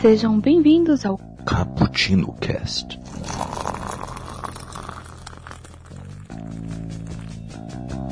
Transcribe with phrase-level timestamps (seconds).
[0.00, 2.98] Sejam bem-vindos ao Cappuccino Cast.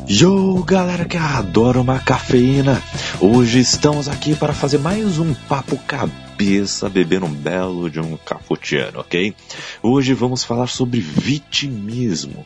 [0.08, 2.82] Yo, galera que adora uma cafeína.
[3.20, 9.00] Hoje estamos aqui para fazer mais um papo cabeça, bebendo um belo de um cappuccino,
[9.00, 9.34] ok?
[9.82, 12.44] Hoje vamos falar sobre vitimismo.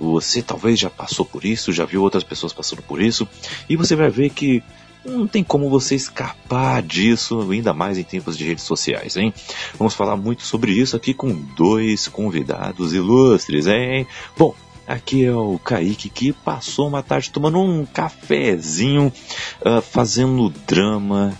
[0.00, 3.28] Você talvez já passou por isso, já viu outras pessoas passando por isso,
[3.68, 4.62] e você vai ver que
[5.04, 9.32] não tem como você escapar disso, ainda mais em tempos de redes sociais, hein?
[9.78, 14.06] Vamos falar muito sobre isso aqui com dois convidados ilustres, hein?
[14.36, 14.54] Bom,
[14.90, 19.12] Aqui é o Kaique que passou uma tarde tomando um cafezinho,
[19.60, 21.32] uh, fazendo drama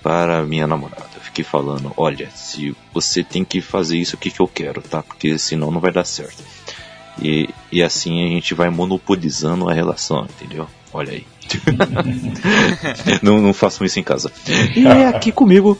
[0.00, 1.08] para minha namorada.
[1.20, 5.02] Fiquei falando, olha, se você tem que fazer isso aqui que eu quero, tá?
[5.02, 6.44] Porque senão não vai dar certo.
[7.20, 10.66] E, e assim a gente vai monopolizando a relação, entendeu?
[10.92, 11.26] Olha aí.
[13.22, 14.32] não, não façam isso em casa.
[14.76, 15.78] E aqui comigo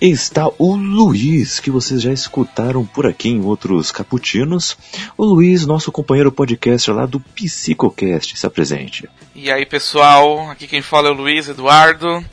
[0.00, 4.76] está o Luiz, que vocês já escutaram por aqui em outros caputinos.
[5.16, 9.08] O Luiz, nosso companheiro podcast lá do Psicocast, se apresente.
[9.34, 12.24] E aí pessoal, aqui quem fala é o Luiz Eduardo.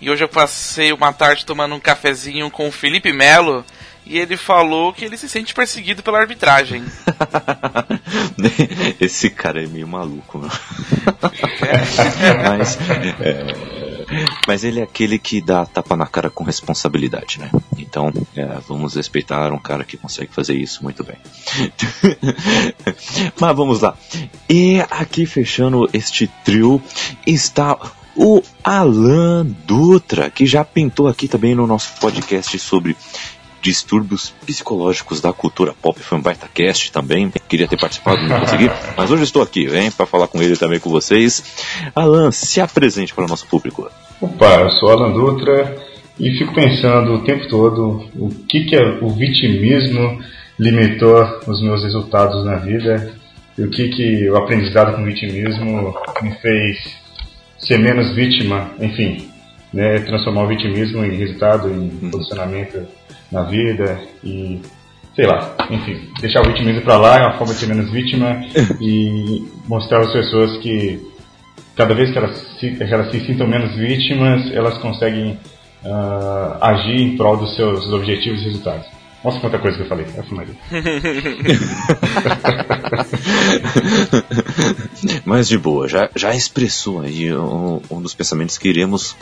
[0.00, 3.64] E hoje eu passei uma tarde tomando um cafezinho com o Felipe Melo
[4.06, 6.84] e ele falou que ele se sente perseguido pela arbitragem.
[9.00, 10.50] Esse cara é meio maluco, meu.
[11.62, 12.48] É.
[12.48, 12.78] mas,
[13.20, 13.46] é,
[14.46, 17.50] mas ele é aquele que dá tapa na cara com responsabilidade, né?
[17.78, 21.16] Então, é, vamos respeitar um cara que consegue fazer isso muito bem.
[23.38, 23.96] mas vamos lá.
[24.48, 26.82] E aqui fechando este trio
[27.26, 27.78] está
[28.16, 32.96] o Alan Dutra, que já pintou aqui também no nosso podcast sobre
[33.60, 35.98] distúrbios psicológicos da cultura pop.
[36.00, 37.32] Foi um baita cast também.
[37.48, 38.70] Queria ter participado, não consegui.
[38.96, 41.42] Mas hoje estou aqui, hein, para falar com ele também com vocês.
[41.94, 43.90] Alan, se apresente para o nosso público.
[44.20, 45.76] Opa, eu sou Alan Dutra
[46.18, 50.20] e fico pensando o tempo todo o que, que é o vitimismo
[50.58, 53.14] limitou os meus resultados na vida
[53.56, 56.98] e o que, que o aprendizado com o vitimismo me fez
[57.58, 59.28] ser menos vítima, enfim,
[59.72, 62.10] né, transformar o vitimismo em resultado, em uhum.
[62.10, 62.86] posicionamento
[63.30, 64.60] na vida e
[65.14, 68.42] sei lá, enfim, deixar o vitimismo para lá é uma forma de ser menos vítima
[68.80, 71.00] e mostrar às pessoas que
[71.76, 75.38] cada vez que elas se, que elas se sintam menos vítimas, elas conseguem
[75.84, 78.86] uh, agir em prol dos seus objetivos e resultados.
[79.22, 80.06] Nossa, quanta coisa que eu falei.
[80.16, 80.54] É Maria.
[85.26, 89.14] Mas de boa, já, já expressou aí um, um, dos pensamentos que iremos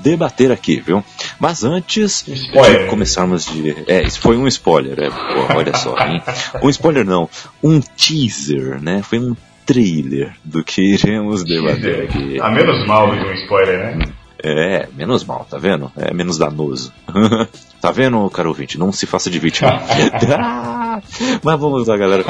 [0.00, 1.04] debater aqui, viu?
[1.38, 2.84] Mas antes spoiler.
[2.84, 3.76] de começarmos de.
[3.86, 6.22] É, isso foi um spoiler, é, pô, olha só, hein?
[6.62, 7.28] Um spoiler não,
[7.62, 9.02] um teaser, né?
[9.02, 12.40] Foi um trailer do que iremos debater aqui.
[12.40, 14.06] A menos mal do que um spoiler, né?
[14.42, 15.92] É, menos mal, tá vendo?
[15.96, 16.92] É menos danoso.
[17.80, 18.78] tá vendo, caro ouvinte?
[18.78, 19.80] Não se faça de vítima.
[21.42, 22.24] Mas vamos lá, galera.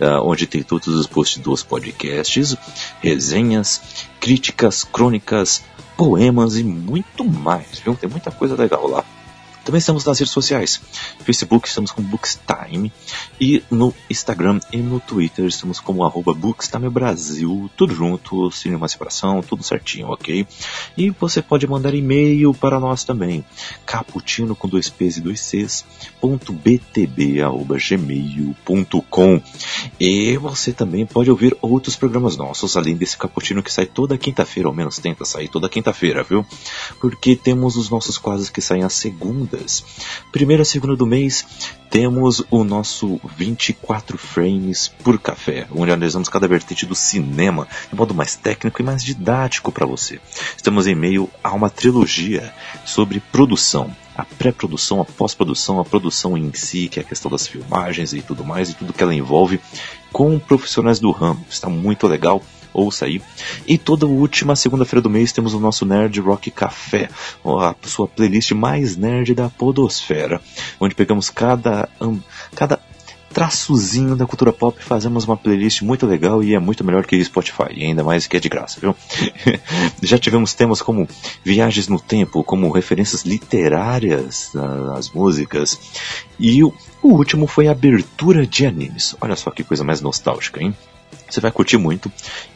[0.00, 2.56] uh, onde tem todos os posts dos podcasts,
[3.00, 3.80] resenhas,
[4.20, 5.62] críticas, crônicas,
[5.96, 7.94] poemas e muito mais, viu?
[7.94, 9.04] Tem muita coisa legal lá.
[9.70, 10.80] Também estamos nas redes sociais.
[11.20, 12.92] Facebook estamos com Bookstime
[13.40, 19.40] e no Instagram e no Twitter estamos como arroba Bookstime Brasil, tudo junto, nenhuma separação,
[19.40, 20.44] tudo certinho, ok?
[20.98, 23.44] E você pode mandar e-mail para nós também,
[23.86, 25.84] caputino com dois P's e dois C's,
[26.20, 29.40] ponto btb, arroba, gmail.com.
[30.00, 34.68] E você também pode ouvir outros programas nossos, além desse caputino que sai toda quinta-feira,
[34.68, 36.44] ao menos tenta sair toda quinta-feira, viu?
[37.00, 39.84] Porque temos os nossos quadros que saem às segundas dias.
[40.32, 41.46] Primeira segunda do mês,
[41.90, 48.14] temos o nosso 24 frames por café, onde analisamos cada vertente do cinema de modo
[48.14, 50.20] mais técnico e mais didático para você.
[50.56, 52.52] Estamos em meio a uma trilogia
[52.84, 53.94] sobre produção.
[54.16, 58.20] A pré-produção, a pós-produção, a produção em si, que é a questão das filmagens e
[58.20, 59.58] tudo mais, e tudo que ela envolve,
[60.12, 61.42] com profissionais do ramo.
[61.48, 63.20] Está muito legal ouça aí.
[63.66, 67.08] E toda última segunda-feira do mês temos o nosso Nerd Rock Café,
[67.44, 70.40] a sua playlist mais nerd da podosfera,
[70.80, 71.88] onde pegamos cada,
[72.54, 72.80] cada
[73.32, 77.84] traçozinho da cultura pop, fazemos uma playlist muito legal e é muito melhor que Spotify,
[77.84, 78.94] ainda mais que é de graça, viu?
[80.02, 81.08] Já tivemos temas como
[81.44, 85.78] viagens no tempo, como referências literárias nas músicas,
[86.38, 89.14] e o último foi a abertura de animes.
[89.20, 90.74] Olha só que coisa mais nostálgica, hein?
[91.30, 92.10] Você vai curtir muito.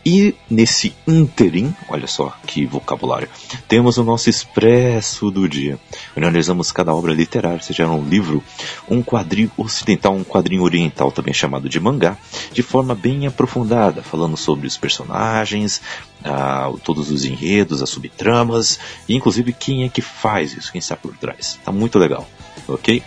[0.04, 3.28] E nesse interim, olha só que vocabulário,
[3.68, 5.78] temos o nosso expresso do dia,
[6.16, 8.42] analisamos cada obra literária, seja um livro,
[8.88, 12.16] um quadrinho ocidental, um quadrinho oriental, também chamado de mangá,
[12.52, 15.80] de forma bem aprofundada, falando sobre os personagens,
[16.24, 18.78] ah, todos os enredos, as subtramas,
[19.08, 21.58] e inclusive quem é que faz isso, quem está por trás.
[21.64, 22.28] Tá muito legal,
[22.68, 23.02] ok?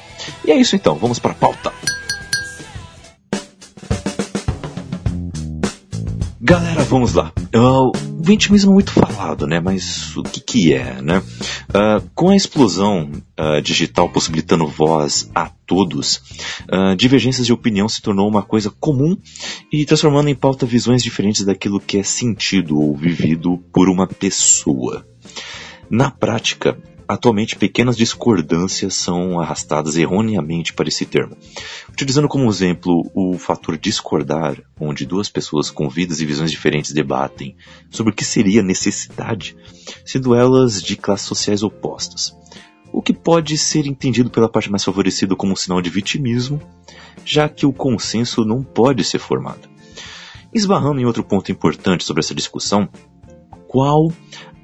[0.45, 1.73] E é isso então, vamos para a pauta.
[6.47, 7.33] Galera, vamos lá.
[7.53, 9.59] Uh, o vitimismo é muito falado, né?
[9.59, 11.17] Mas o que, que é, né?
[11.17, 16.21] Uh, com a explosão uh, digital possibilitando voz a todos,
[16.97, 19.17] divergências de opinião se tornou uma coisa comum
[19.69, 25.05] e transformando em pauta visões diferentes daquilo que é sentido ou vivido por uma pessoa.
[25.89, 26.77] Na prática,
[27.07, 31.37] Atualmente, pequenas discordâncias são arrastadas erroneamente para esse termo.
[31.89, 37.55] Utilizando como exemplo o fator discordar, onde duas pessoas com vidas e visões diferentes debatem
[37.89, 39.55] sobre o que seria necessidade,
[40.03, 42.35] sendo elas de classes sociais opostas.
[42.91, 46.61] O que pode ser entendido pela parte mais favorecida como um sinal de vitimismo,
[47.23, 49.69] já que o consenso não pode ser formado.
[50.53, 52.89] Esbarrando em outro ponto importante sobre essa discussão,
[53.67, 54.11] qual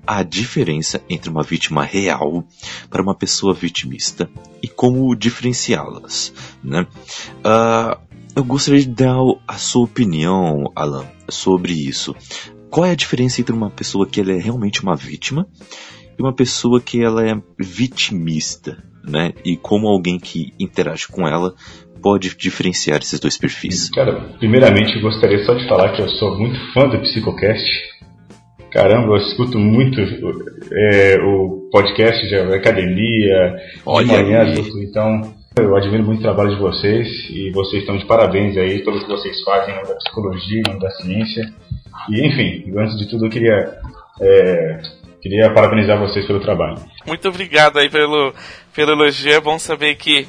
[0.06, 2.46] a diferença entre uma vítima real
[2.90, 4.30] para uma pessoa vitimista
[4.62, 6.34] e como diferenciá-las.
[6.64, 6.86] Né?
[7.40, 7.98] Uh,
[8.36, 9.18] eu gostaria de dar
[9.48, 12.16] a sua opinião, Alan, sobre isso.
[12.70, 15.48] Qual é a diferença entre uma pessoa que ela é realmente uma vítima
[16.18, 19.34] e uma pessoa que ela é vitimista, né?
[19.46, 21.54] E como alguém que interage com ela
[22.02, 23.90] pode diferenciar esses dois perfis?
[23.90, 27.93] Cara, primeiramente eu gostaria só de falar que eu sou muito fã do Psicocast
[28.74, 33.56] Caramba, eu escuto muito é, o podcast de academia,
[33.86, 37.96] Olha de manhã, adulto, então eu admiro muito o trabalho de vocês e vocês estão
[37.96, 41.54] de parabéns aí, tudo que vocês fazem da psicologia, da ciência.
[42.10, 43.78] E enfim, antes de tudo eu queria,
[44.20, 44.82] é,
[45.22, 46.78] queria parabenizar vocês pelo trabalho.
[47.06, 48.34] Muito obrigado aí pelo,
[48.76, 50.28] pelo elogio, é bom saber que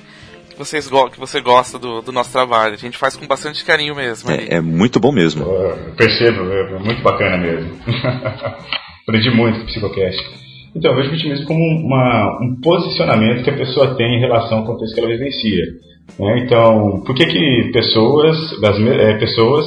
[0.55, 2.75] que, vocês que você gosta do, do, nosso trabalho.
[2.75, 4.31] A gente faz com bastante carinho mesmo.
[4.31, 5.45] É, é muito bom mesmo.
[5.45, 7.71] Eu percebo, é muito bacana mesmo.
[9.07, 10.45] Aprendi muito com o Psicocast.
[10.75, 14.59] Então, eu vejo o vitimismo como uma, um posicionamento que a pessoa tem em relação
[14.59, 15.65] ao contexto que ela vivencia.
[16.19, 16.45] Né?
[16.45, 19.67] Então, por que, que pessoas, das, é, pessoas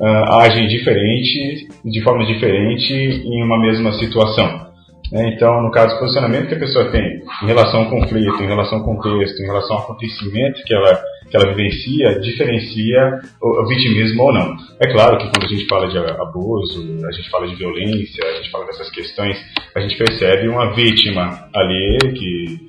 [0.00, 4.67] uh, agem diferente, de forma diferente em uma mesma situação?
[5.12, 5.34] Né?
[5.34, 8.78] Então, no caso, o posicionamento que a pessoa tem em relação ao conflito, em relação
[8.78, 14.22] ao contexto, em relação ao acontecimento que ela, que ela vivencia, diferencia o, o vitimismo
[14.22, 14.56] ou não.
[14.80, 18.36] É claro que quando a gente fala de abuso, a gente fala de violência, a
[18.36, 19.36] gente fala dessas questões,
[19.74, 22.68] a gente percebe uma vítima ali que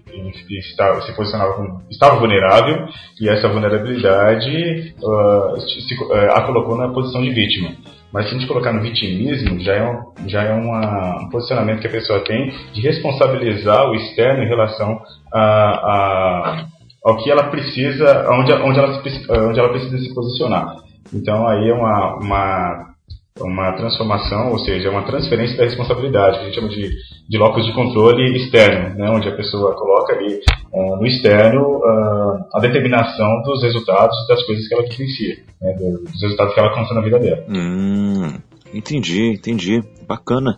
[0.57, 2.87] estava, se posicionava como, estava vulnerável
[3.19, 7.71] e essa vulnerabilidade uh, se, uh, a colocou na posição de vítima.
[8.11, 11.79] Mas se a gente colocar no vitimismo, já é, um, já é uma, um posicionamento
[11.79, 14.99] que a pessoa tem de responsabilizar o externo em relação
[15.31, 16.65] a, a,
[17.05, 19.01] ao que ela precisa, onde, onde, ela,
[19.47, 20.75] onde ela precisa se posicionar.
[21.13, 22.88] Então aí é uma, uma
[23.37, 26.89] uma transformação, ou seja, uma transferência da responsabilidade, que a gente chama de,
[27.29, 30.39] de locus de controle externo, né, onde a pessoa coloca ali
[30.73, 36.21] uh, no externo uh, a determinação dos resultados das coisas que ela vivencia, né, dos
[36.21, 37.45] resultados que ela alcança na vida dela.
[37.49, 38.33] Hum,
[38.73, 39.81] entendi, entendi.
[40.07, 40.57] Bacana.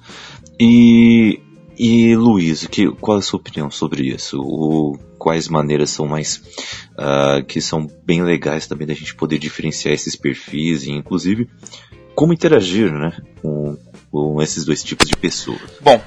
[0.60, 1.40] E,
[1.78, 4.40] e Luiz, que, qual é a sua opinião sobre isso?
[4.42, 6.42] O, quais maneiras são mais
[6.98, 11.48] uh, que são bem legais também da gente poder diferenciar esses perfis e inclusive
[12.22, 13.75] como interagir né, com,
[14.12, 15.60] com esses dois tipos de pessoas?
[15.82, 16.00] Bom,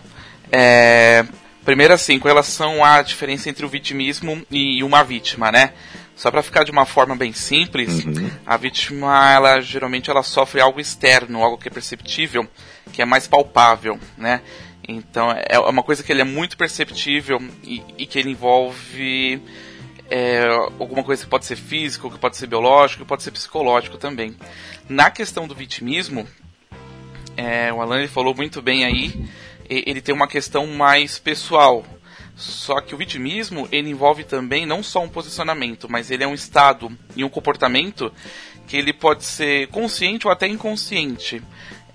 [0.52, 1.26] é,
[1.64, 5.73] primeiro assim, com relação à diferença entre o vitimismo e uma vítima, né?
[6.14, 8.30] Só para ficar de uma forma bem simples, uhum.
[8.47, 12.47] a vítima, ela geralmente ela sofre algo externo, algo que é perceptível,
[12.92, 14.40] que é mais palpável, né?
[14.87, 19.42] Então é uma coisa que ele é muito perceptível e, e que ele envolve
[20.16, 20.47] é,
[20.78, 24.37] alguma coisa que pode ser físico, que pode ser biológico, que pode ser psicológico também.
[24.88, 26.25] Na questão do vitimismo,
[27.37, 29.28] é, o Alan falou muito bem aí,
[29.68, 31.85] ele tem uma questão mais pessoal.
[32.37, 36.35] Só que o vitimismo ele envolve também não só um posicionamento, mas ele é um
[36.35, 38.12] estado e um comportamento
[38.68, 41.42] que ele pode ser consciente ou até inconsciente.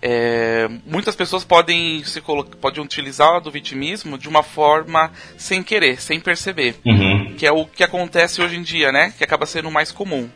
[0.01, 6.19] É, muitas pessoas podem se podem utilizar do vitimismo de uma forma sem querer, sem
[6.19, 7.35] perceber, uhum.
[7.37, 9.13] que é o que acontece hoje em dia, né?
[9.17, 10.29] Que acaba sendo mais comum.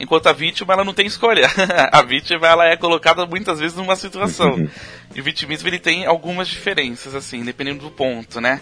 [0.00, 1.50] Enquanto a vítima ela não tem escolha.
[1.90, 4.52] a vítima ela é colocada muitas vezes numa situação.
[4.54, 4.68] Uhum.
[5.14, 8.60] E o vitimismo ele tem algumas diferenças assim, dependendo do ponto, né?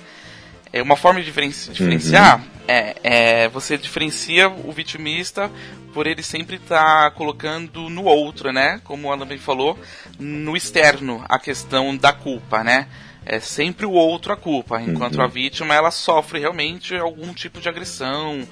[0.73, 2.45] É uma forma de diferenciar uhum.
[2.69, 5.51] é, é, você diferencia o vitimista
[5.95, 8.81] por ele sempre estar tá colocando no outro, né?
[8.85, 9.79] Como o Alan bem falou,
[10.19, 12.87] no externo a questão da culpa, né?
[13.25, 15.25] É sempre o outro a culpa, enquanto uhum.
[15.25, 18.47] a vítima ela sofre realmente algum tipo de agressão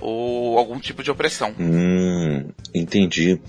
[0.00, 1.54] ou algum tipo de opressão.
[1.58, 3.40] Hum, entendi.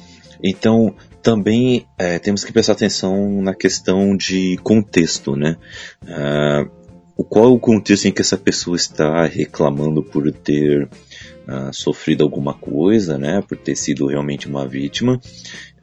[0.43, 5.57] Então, também é, temos que prestar atenção na questão de contexto, né?
[6.03, 6.76] Uh,
[7.17, 12.53] o qual o contexto em que essa pessoa está reclamando por ter uh, sofrido alguma
[12.53, 15.19] coisa, né, por ter sido realmente uma vítima.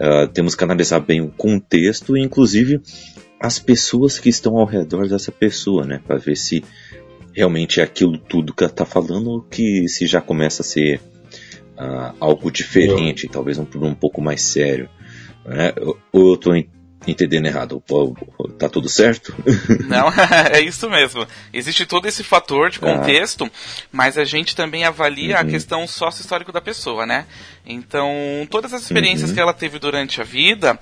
[0.00, 2.80] Uh, temos que analisar bem o contexto e, inclusive,
[3.40, 6.62] as pessoas que estão ao redor dessa pessoa, né, para ver se
[7.32, 11.00] realmente é aquilo tudo que ela está falando ou que se já começa a ser
[11.76, 14.88] uh, algo diferente, talvez um problema um pouco mais sério.
[15.44, 15.72] Né?
[16.12, 16.52] Ou eu estou
[17.06, 17.82] entendendo errado.
[18.58, 19.34] Tá tudo certo?
[19.86, 20.08] Não,
[20.52, 21.26] é isso mesmo.
[21.52, 22.80] Existe todo esse fator de ah.
[22.80, 23.50] contexto, ah.
[23.92, 25.42] mas a gente também avalia uhum.
[25.42, 27.26] a questão sócio-histórico da pessoa, né?
[27.66, 28.12] Então,
[28.50, 29.34] todas as experiências uhum.
[29.34, 30.78] que ela teve durante a vida,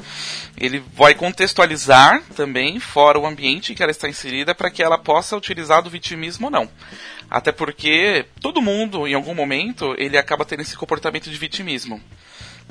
[0.57, 4.99] ele vai contextualizar também fora o ambiente em que ela está inserida para que ela
[4.99, 6.69] possa utilizar do vitimismo ou não.
[7.31, 12.01] Até porque todo mundo, em algum momento, ele acaba tendo esse comportamento de vitimismo.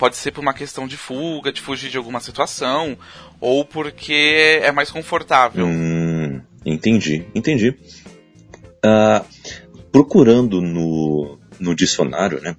[0.02, 2.98] Pode ser por uma questão de fuga, de fugir de alguma situação,
[3.40, 5.64] ou porque é mais confortável.
[5.64, 7.78] Hum, entendi, entendi.
[8.84, 9.24] Uh,
[9.92, 12.56] procurando no, no dicionário, né?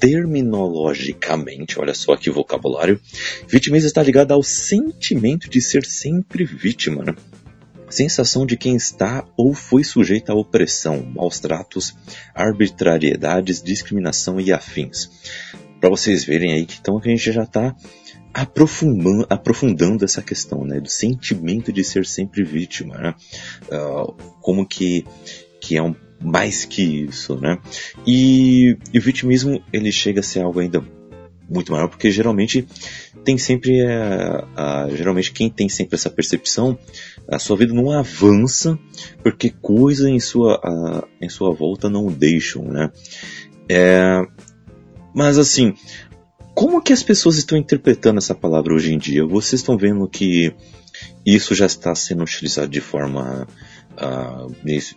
[0.00, 2.98] Terminologicamente, olha só que vocabulário,
[3.46, 7.14] vitimismo está ligado ao sentimento de ser sempre vítima, né?
[7.90, 11.94] sensação de quem está ou foi sujeito à opressão, maus tratos,
[12.34, 15.10] arbitrariedades, discriminação e afins
[15.82, 17.74] para vocês verem aí que então a gente já está
[18.32, 23.14] aprofundando, aprofundando essa questão, né, do sentimento de ser sempre vítima, né,
[23.64, 25.04] uh, como que
[25.60, 27.58] que é um mais que isso, né,
[28.06, 30.84] e, e, o vitimismo ele chega a ser algo ainda
[31.50, 32.64] muito maior porque geralmente
[33.24, 36.78] tem sempre a, geralmente quem tem sempre essa percepção
[37.28, 38.78] a sua vida não avança
[39.20, 42.92] porque coisas em sua a, em sua volta não deixam, né,
[43.68, 44.22] é,
[45.14, 45.74] mas assim,
[46.54, 49.24] como que as pessoas estão interpretando essa palavra hoje em dia?
[49.24, 50.54] Vocês estão vendo que
[51.24, 53.46] isso já está sendo utilizado de forma,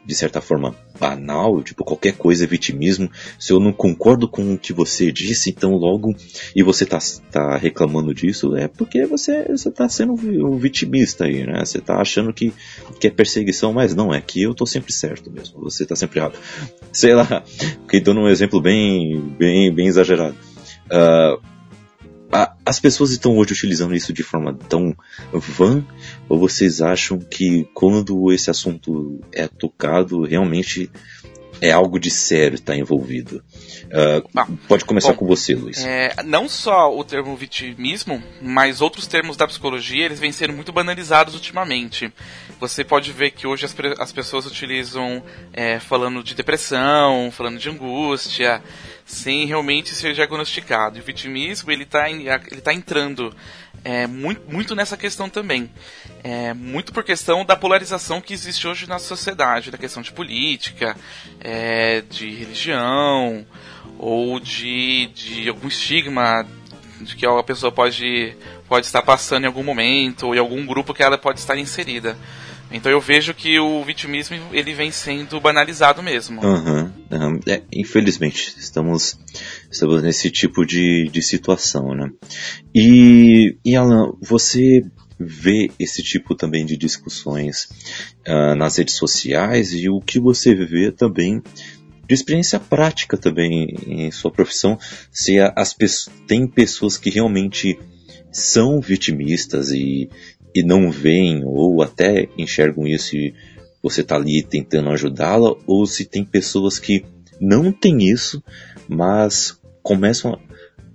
[0.06, 3.10] de certa forma, banal, tipo qualquer coisa é vitimismo.
[3.40, 6.16] Se eu não concordo com o que você disse, então logo
[6.56, 7.00] e você está
[7.32, 11.64] tá reclamando disso, é porque você está sendo um vitimista aí, né?
[11.64, 12.54] Você está achando que,
[13.00, 15.62] que é perseguição, mas não, é que eu estou sempre certo mesmo.
[15.62, 16.38] Você está sempre errado.
[16.92, 20.36] Sei lá, fiquei dando um exemplo bem, bem, bem exagerado.
[20.86, 21.55] Uh,
[22.66, 24.96] as pessoas estão hoje utilizando isso de forma tão
[25.32, 25.86] vã?
[26.28, 30.90] Ou vocês acham que quando esse assunto é tocado, realmente
[31.62, 33.44] é algo de sério está envolvido?
[33.86, 35.84] Uh, pode começar bom, com você, Luiz.
[35.86, 40.72] É, não só o termo vitimismo, mas outros termos da psicologia, eles vêm sendo muito
[40.72, 42.12] banalizados ultimamente.
[42.60, 47.70] Você pode ver que hoje as, as pessoas utilizam é, falando de depressão, falando de
[47.70, 48.62] angústia,
[49.06, 50.98] sem realmente ser diagnosticado.
[50.98, 53.34] E o vitimismo ele está ele tá entrando
[53.84, 55.70] é, muito, muito nessa questão também.
[56.24, 60.98] É, muito por questão da polarização que existe hoje na sociedade, da questão de política,
[61.40, 63.46] é, de religião,
[64.00, 66.46] ou de, de algum estigma
[67.00, 68.36] de que a pessoa pode,
[68.68, 72.18] pode estar passando em algum momento, ou em algum grupo que ela pode estar inserida.
[72.72, 76.44] Então eu vejo que o vitimismo ele vem sendo banalizado mesmo.
[76.44, 76.92] Uhum,
[77.48, 79.20] É, infelizmente, estamos,
[79.72, 82.10] estamos nesse tipo de, de situação, né?
[82.74, 84.84] E, e Alan, você
[85.20, 87.70] vê esse tipo também de discussões
[88.28, 89.74] uh, nas redes sociais?
[89.74, 91.42] E o que você vê também
[92.08, 94.78] de experiência prática também em sua profissão,
[95.12, 95.76] se as
[96.28, 97.80] tem pessoas que realmente
[98.32, 100.10] são vitimistas e,
[100.54, 103.34] e não veem ou até enxergam isso e
[103.86, 107.06] você está ali tentando ajudá-la, ou se tem pessoas que
[107.40, 108.44] não têm isso,
[108.90, 110.40] mas começam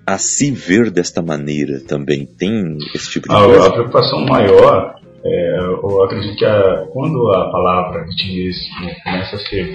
[0.04, 2.26] a se ver desta maneira também.
[2.26, 3.68] Tem esse tipo de a, coisa?
[3.68, 9.72] A preocupação maior, é, eu acredito que a, quando a palavra vitimismo começa a ser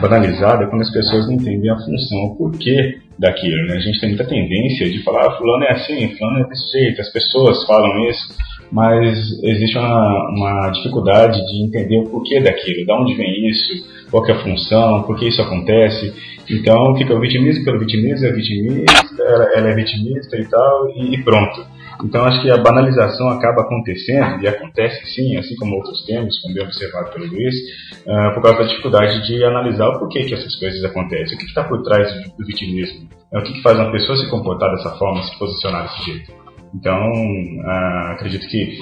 [0.00, 3.66] banalizada, é quando as pessoas não entendem a função, o porquê daquilo.
[3.66, 3.74] Né?
[3.74, 7.00] A gente tem muita tendência de falar, ah, fulano é assim, fulano é desse jeito,
[7.00, 8.28] as pessoas falam isso,
[8.72, 14.26] mas existe uma, uma dificuldade de entender o porquê daquilo, de onde vem isso, qual
[14.26, 16.12] é a função, por que isso acontece.
[16.50, 21.22] Então fica o vitimismo pelo vitimismo, é vitimista, ela, é vitimista e tal, e, e
[21.22, 21.66] pronto.
[22.02, 26.54] Então acho que a banalização acaba acontecendo, e acontece sim, assim como outros temas, como
[26.54, 27.54] bem observado pelo Luiz,
[28.00, 31.44] uh, por causa da dificuldade de analisar o porquê que essas coisas acontecem, o que
[31.44, 34.90] está por trás do, vitimismo, uh, o que, que, faz uma pessoa se comportar dessa
[34.96, 36.41] forma, se posicionar desse jeito.
[36.74, 38.78] Então uh, acredito que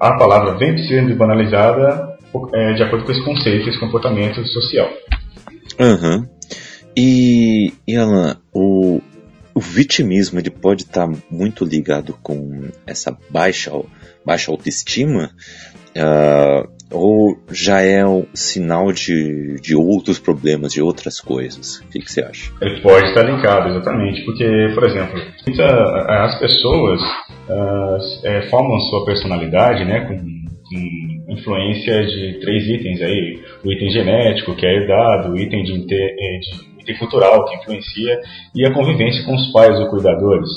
[0.00, 2.16] a palavra vem sendo banalizada
[2.76, 4.88] de acordo com esse conceito, esse comportamento social.
[5.78, 6.26] Uhum.
[6.96, 9.00] E, e Alan, o,
[9.54, 13.70] o vitimismo ele pode estar muito ligado com essa baixa,
[14.24, 15.30] baixa autoestima,
[15.96, 21.78] uh, ou já é um sinal de, de outros problemas, de outras coisas?
[21.80, 22.52] O que, que você acha?
[22.60, 25.20] Ele pode estar ligado, exatamente, porque, por exemplo,
[26.08, 27.00] as pessoas
[27.48, 33.90] uh, é, formam sua personalidade né, com, com, influência de três itens aí, o item
[33.90, 36.10] genético, que é herdado, o item de, de
[36.80, 38.20] item cultural que influencia
[38.54, 40.48] e a convivência com os pais ou cuidadores.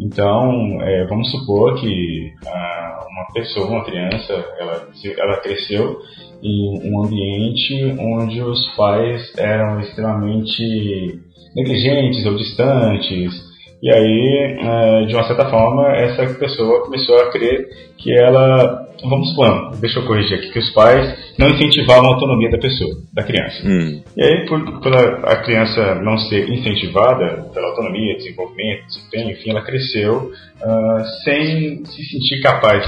[0.00, 2.83] Então, é, vamos supor que ah,
[3.14, 5.98] uma pessoa, uma criança, ela, ela cresceu
[6.42, 11.20] em um ambiente onde os pais eram extremamente
[11.54, 13.54] negligentes ou distantes,
[13.84, 17.68] e aí, é, de uma certa forma, essa pessoa começou a crer
[17.98, 22.50] que ela, vamos supor, deixa eu corrigir aqui, que os pais não incentivavam a autonomia
[22.50, 23.66] da pessoa, da criança.
[23.66, 24.02] Hum.
[24.16, 29.50] E aí, por, por a, a, criança não ser incentivada pela autonomia, desenvolvimento, desempenho, enfim,
[29.50, 32.86] ela cresceu uh, sem se sentir capaz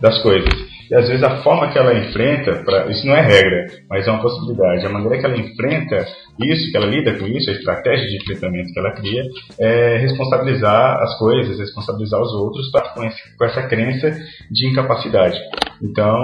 [0.00, 0.77] das coisas.
[0.90, 4.10] E às vezes a forma que ela enfrenta, pra, isso não é regra, mas é
[4.10, 6.06] uma possibilidade, a maneira que ela enfrenta
[6.40, 9.22] isso, que ela lida com isso, a estratégia de enfrentamento que ela cria,
[9.60, 14.10] é responsabilizar as coisas, responsabilizar os outros pra, com, esse, com essa crença
[14.50, 15.38] de incapacidade.
[15.82, 16.20] Então,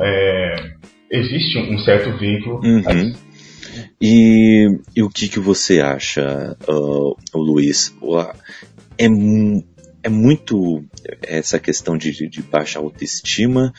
[0.00, 0.54] é,
[1.10, 2.60] existe um certo vínculo.
[2.64, 3.14] Uhum.
[4.00, 7.94] E, e, o que, que você acha, uh, Luiz?
[8.98, 9.08] É,
[10.04, 10.84] é muito
[11.22, 13.72] essa questão de, de baixa autoestima?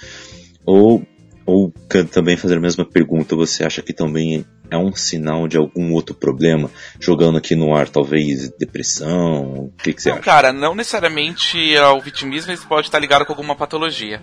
[0.65, 1.03] Ou,
[1.45, 1.71] ou
[2.11, 6.15] também fazer a mesma pergunta, você acha que também é um sinal de algum outro
[6.15, 6.71] problema?
[6.99, 9.65] Jogando aqui no ar, talvez depressão?
[9.65, 10.25] O que, que você não, acha?
[10.25, 14.19] Cara, não necessariamente o vitimismo pode estar ligado com alguma patologia.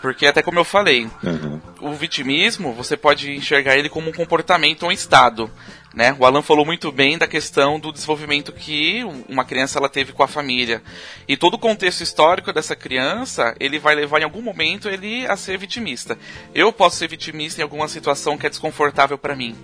[0.00, 1.60] Porque até como eu falei, uhum.
[1.80, 5.50] o vitimismo, você pode enxergar ele como um comportamento ou um estado.
[5.94, 6.16] Né?
[6.18, 10.22] O Alan falou muito bem da questão do desenvolvimento que uma criança ela teve com
[10.22, 10.82] a família.
[11.28, 15.36] E todo o contexto histórico dessa criança, ele vai levar em algum momento ele a
[15.36, 16.18] ser vitimista.
[16.54, 19.54] Eu posso ser vitimista em alguma situação que é desconfortável para mim.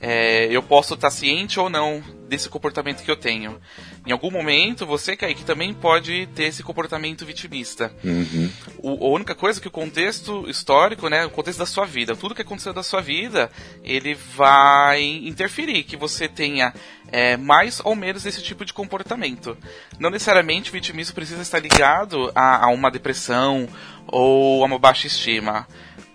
[0.00, 3.60] É, eu posso estar ciente ou não desse comportamento que eu tenho.
[4.06, 7.92] Em algum momento, você, Kaique, também pode ter esse comportamento vitimista.
[8.02, 8.50] Uhum.
[8.78, 12.16] O, a única coisa é que o contexto histórico, né, o contexto da sua vida,
[12.16, 13.50] tudo que aconteceu da sua vida,
[13.82, 16.74] ele vai interferir que você tenha
[17.10, 19.56] é, mais ou menos esse tipo de comportamento.
[19.98, 23.68] Não necessariamente o vitimismo precisa estar ligado a, a uma depressão
[24.06, 25.66] ou a uma baixa estima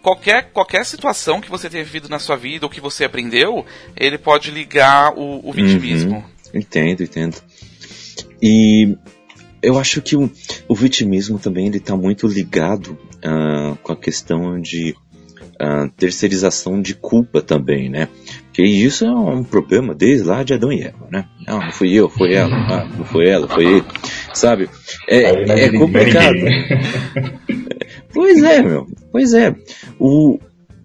[0.09, 4.17] qualquer, qualquer situação que você tenha vivido na sua vida ou que você aprendeu, ele
[4.17, 6.15] pode ligar o, o vitimismo.
[6.15, 6.59] Uhum.
[6.59, 7.37] Entendo, entendo.
[8.41, 8.97] E
[9.61, 10.31] eu acho que o,
[10.67, 14.95] o vitimismo também ele está muito ligado uh, com a questão de
[15.61, 18.07] uh, terceirização de culpa também, né?
[18.45, 21.25] Porque isso é um problema desde lá de Adão e Eva, né?
[21.45, 23.85] Não, não fui eu, foi ela, ah, não foi ela, foi ele,
[24.33, 24.69] sabe?
[25.07, 26.39] É, é complicado.
[28.13, 28.87] Pois é, meu.
[29.11, 29.55] Pois é.
[29.99, 30.39] O,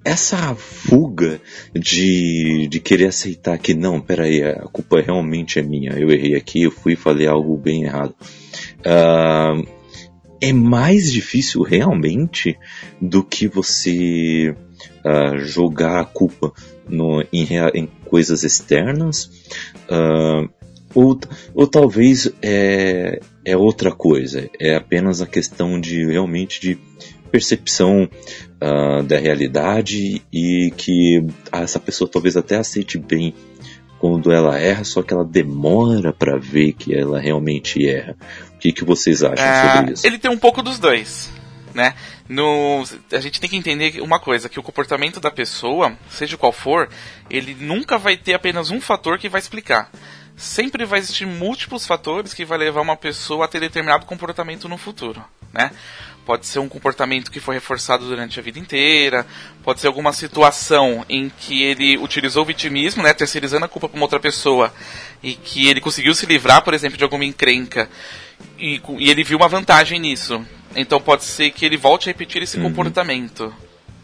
[0.05, 1.41] essa fuga
[1.75, 6.63] de, de querer aceitar que não, peraí, a culpa realmente é minha, eu errei aqui,
[6.63, 8.15] eu fui e falei algo bem errado.
[8.81, 9.67] Uh,
[10.41, 12.59] é mais difícil realmente
[13.01, 14.55] do que você
[15.05, 16.53] uh, jogar a culpa
[16.87, 19.31] no, em, em coisas externas.
[19.89, 20.49] Uh,
[20.95, 21.19] ou,
[21.55, 26.79] ou talvez é, é outra coisa, é apenas a questão de realmente de
[27.35, 28.09] percepção
[28.63, 31.21] uh, da realidade e que
[31.51, 33.35] essa pessoa talvez até aceite bem
[33.99, 38.15] quando ela erra, só que ela demora para ver que ela realmente erra.
[38.55, 40.07] O que, que vocês acham é, sobre isso?
[40.07, 41.33] Ele tem um pouco dos dois.
[41.75, 41.95] Né?
[42.29, 46.53] No, a gente tem que entender uma coisa, que o comportamento da pessoa, seja qual
[46.53, 46.89] for,
[47.29, 49.91] ele nunca vai ter apenas um fator que vai explicar.
[50.37, 54.79] Sempre vai existir múltiplos fatores que vai levar uma pessoa a ter determinado comportamento no
[54.79, 55.73] futuro, né?
[56.25, 59.27] Pode ser um comportamento que foi reforçado durante a vida inteira,
[59.63, 63.97] pode ser alguma situação em que ele utilizou o vitimismo, né, terceirizando a culpa para
[63.97, 64.73] uma outra pessoa,
[65.23, 67.91] e que ele conseguiu se livrar, por exemplo, de alguma encrenca
[68.59, 70.45] e, e, ele viu uma vantagem nisso.
[70.75, 72.65] Então pode ser que ele volte a repetir esse uhum.
[72.65, 73.55] comportamento,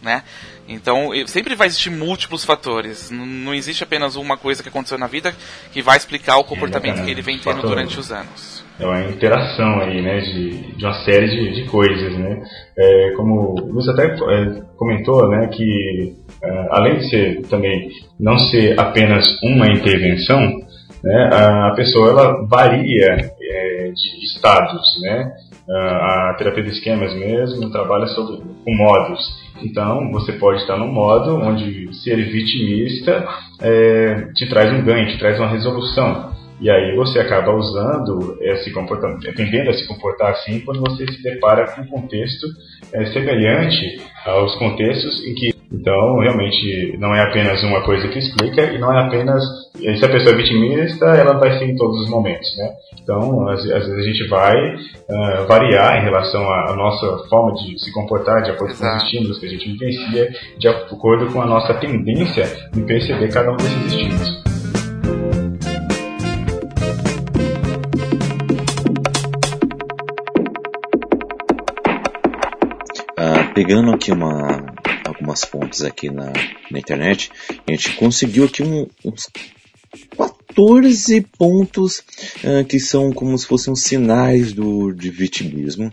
[0.00, 0.22] né?
[0.68, 3.10] Então, sempre vai existir múltiplos fatores.
[3.10, 5.34] Não existe apenas uma coisa que aconteceu na vida
[5.72, 8.59] que vai explicar o comportamento que ele vem tendo durante os anos.
[8.80, 12.42] É uma interação aí, né, de, de uma série de, de coisas, né.
[12.78, 18.78] É, como Luiz até é, comentou, né, que é, além de ser também não ser
[18.80, 20.40] apenas uma intervenção,
[21.04, 25.30] né, a pessoa ela varia é, de estados, né.
[25.72, 29.20] A terapia de esquemas mesmo trabalha sobre, com modos.
[29.62, 33.24] Então, você pode estar num modo onde ser vitimista
[33.60, 36.29] é, te traz um ganho, te traz uma resolução.
[36.60, 41.22] E aí você acaba usando esse comportamento, tendendo a se comportar assim quando você se
[41.22, 42.46] depara com um contexto
[42.92, 48.72] é, semelhante aos contextos em que então, realmente, não é apenas uma coisa que explica
[48.72, 49.42] e não é apenas.
[49.72, 52.70] Se a pessoa é vitimista, ela vai ser em todos os momentos, né?
[53.00, 57.78] Então, às, às vezes a gente vai uh, variar em relação à, nossa forma de
[57.78, 61.46] se comportar, de acordo com os estímulos que a gente vivencia, de acordo com a
[61.46, 62.44] nossa tendência
[62.76, 64.49] em perceber cada um desses estímulos.
[73.54, 74.64] Pegando aqui uma,
[75.06, 76.32] algumas fontes aqui na,
[76.70, 77.30] na internet,
[77.66, 79.28] a gente conseguiu aqui um, uns
[80.16, 82.02] 14 pontos
[82.44, 85.90] uh, que são como se fossem sinais do, de vitimismo.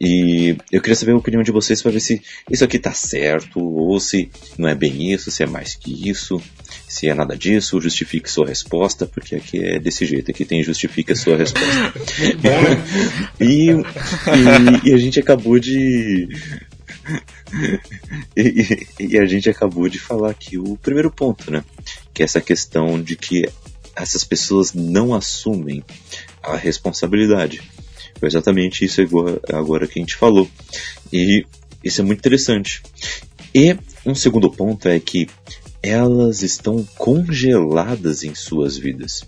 [0.00, 3.60] E eu queria saber a opinião de vocês para ver se isso aqui está certo,
[3.60, 6.40] ou se não é bem isso, se é mais que isso,
[6.88, 11.14] se é nada disso, justifique sua resposta, porque aqui é desse jeito, aqui tem justifica
[11.14, 11.92] sua resposta.
[13.40, 16.28] e, e, e a gente acabou de
[18.36, 21.64] e, e, a gente acabou de falar aqui o primeiro ponto, né?
[22.12, 23.48] Que é essa questão de que
[23.96, 25.84] essas pessoas não assumem
[26.42, 27.62] a responsabilidade.
[28.18, 29.00] Foi exatamente isso
[29.52, 30.48] agora que a gente falou.
[31.12, 31.46] E
[31.82, 32.82] isso é muito interessante.
[33.54, 35.28] E um segundo ponto é que
[35.82, 39.22] elas estão congeladas em suas vidas.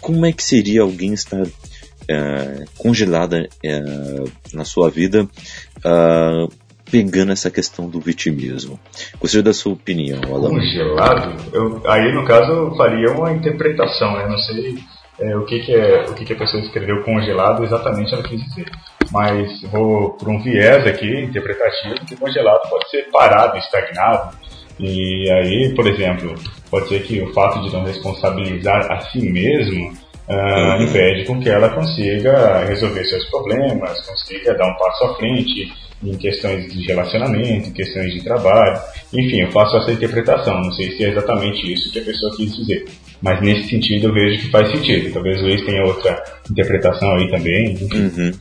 [0.00, 6.52] Como é que seria alguém estar uh, congelada uh, na sua vida uh,
[6.92, 8.78] pegando essa questão do vitimismo.
[9.18, 10.50] Gostaria da sua opinião, Alan.
[10.50, 11.34] Congelado?
[11.50, 14.28] Eu, aí, no caso, eu faria uma interpretação, né?
[14.28, 14.78] Não sei
[15.18, 18.44] é, o, que, que, é, o que, que a pessoa escreveu congelado exatamente ela quis
[18.44, 18.66] dizer.
[19.10, 24.36] Mas vou por um viés aqui, interpretativo, que congelado pode ser parado, estagnado.
[24.78, 26.34] E aí, por exemplo,
[26.70, 29.92] pode ser que o fato de não responsabilizar a si mesmo
[30.28, 35.72] uh, impede com que ela consiga resolver seus problemas, consiga dar um passo à frente,
[36.02, 38.80] em questões de relacionamento, em questões de trabalho.
[39.12, 40.60] Enfim, eu faço essa interpretação.
[40.60, 42.84] Não sei se é exatamente isso que a pessoa quis dizer.
[43.20, 45.12] Mas nesse sentido eu vejo que faz sentido.
[45.12, 47.76] Talvez o Luiz tenha outra interpretação aí também.
[47.92, 48.32] Uhum.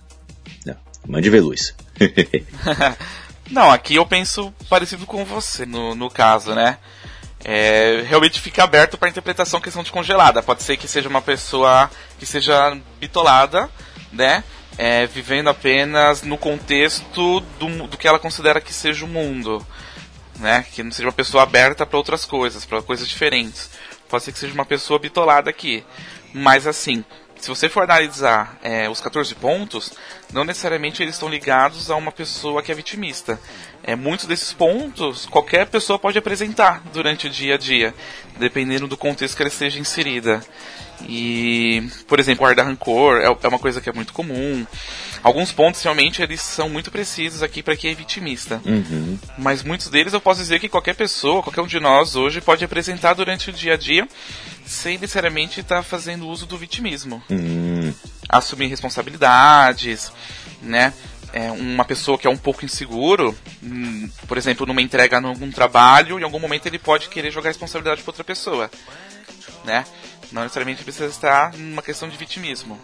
[0.65, 0.75] Não,
[1.07, 1.75] mande ver, Luiz.
[3.51, 6.77] Não, aqui eu penso parecido com você no, no caso, né?
[7.43, 10.41] É, realmente fica aberto para interpretação questão de congelada.
[10.41, 13.69] Pode ser que seja uma pessoa que seja bitolada,
[14.11, 14.43] né?
[14.77, 19.65] É, vivendo apenas no contexto do, do que ela considera que seja o mundo.
[20.39, 20.65] Né?
[20.73, 23.69] Que não seja uma pessoa aberta para outras coisas, para coisas diferentes.
[24.09, 25.83] Pode ser que seja uma pessoa bitolada aqui.
[26.33, 27.03] Mas assim,
[27.41, 29.93] se você for analisar é, os 14 pontos,
[30.31, 33.39] não necessariamente eles estão ligados a uma pessoa que é vitimista.
[33.83, 37.95] É, muitos desses pontos qualquer pessoa pode apresentar durante o dia a dia,
[38.37, 40.45] dependendo do contexto que ela esteja inserida.
[41.07, 44.65] E, por exemplo, guardar rancor é, é uma coisa que é muito comum.
[45.23, 48.61] Alguns pontos realmente eles são muito precisos aqui para quem é vitimista.
[48.65, 49.19] Uhum.
[49.37, 52.65] Mas muitos deles eu posso dizer que qualquer pessoa, qualquer um de nós hoje pode
[52.65, 54.07] apresentar durante o dia a dia
[54.65, 57.21] sem necessariamente estar tá fazendo uso do vitimismo.
[57.29, 57.93] Uhum.
[58.29, 60.11] Assumir responsabilidades,
[60.61, 60.93] né?
[61.33, 66.19] É uma pessoa que é um pouco inseguro, hum, por exemplo, numa entrega num trabalho,
[66.19, 68.69] em algum momento ele pode querer jogar responsabilidade para outra pessoa,
[69.63, 69.85] né?
[70.31, 72.79] Não necessariamente precisa estar numa questão de vitimismo.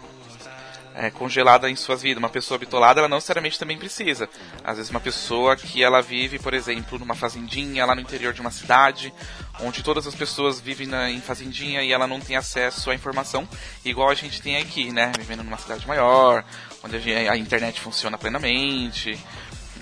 [0.94, 2.18] É, congelada em suas vidas.
[2.18, 4.28] Uma pessoa bitolada, ela não necessariamente também precisa.
[4.64, 8.40] Às vezes uma pessoa que ela vive, por exemplo, numa fazendinha lá no interior de
[8.40, 9.14] uma cidade,
[9.60, 13.48] onde todas as pessoas vivem na, em fazendinha e ela não tem acesso à informação,
[13.84, 15.12] igual a gente tem aqui, né?
[15.16, 16.44] Vivendo numa cidade maior,
[16.82, 19.16] onde a, a internet funciona plenamente.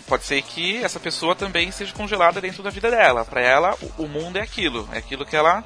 [0.07, 3.25] Pode ser que essa pessoa também seja congelada dentro da vida dela.
[3.25, 5.65] Para ela, o, o mundo é aquilo, é aquilo que ela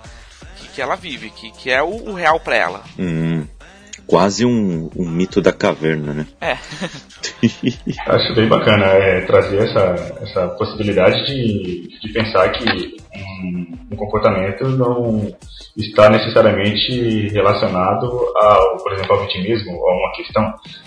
[0.70, 2.82] que, ela vive, que, que é o, o real para ela.
[2.98, 3.46] Hum,
[4.06, 6.26] quase um, um mito da caverna, né?
[6.40, 6.56] É.
[8.10, 12.64] Acho bem bacana é, trazer essa, essa possibilidade de, de pensar que
[13.14, 15.32] um, um comportamento não,
[15.76, 18.06] está necessariamente relacionado
[18.36, 20.42] ao, por exemplo, ao vitimismo ou a uma questão.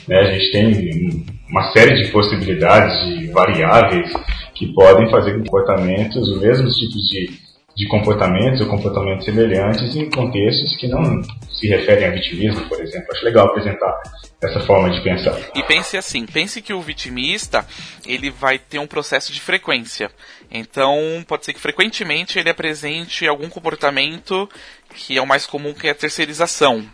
[0.07, 0.19] Né?
[0.19, 4.11] A gente tem uma série de possibilidades, de variáveis
[4.53, 7.42] que podem fazer comportamentos, os mesmos tipos de
[7.75, 13.07] de comportamentos ou comportamentos semelhantes em contextos que não se referem a vitimismo, por exemplo.
[13.11, 14.01] Acho legal apresentar
[14.43, 15.39] essa forma de pensar.
[15.55, 17.65] E pense assim, pense que o vitimista,
[18.05, 20.11] ele vai ter um processo de frequência.
[20.51, 24.47] Então, pode ser que frequentemente ele apresente algum comportamento
[24.93, 26.85] que é o mais comum, que é a terceirização,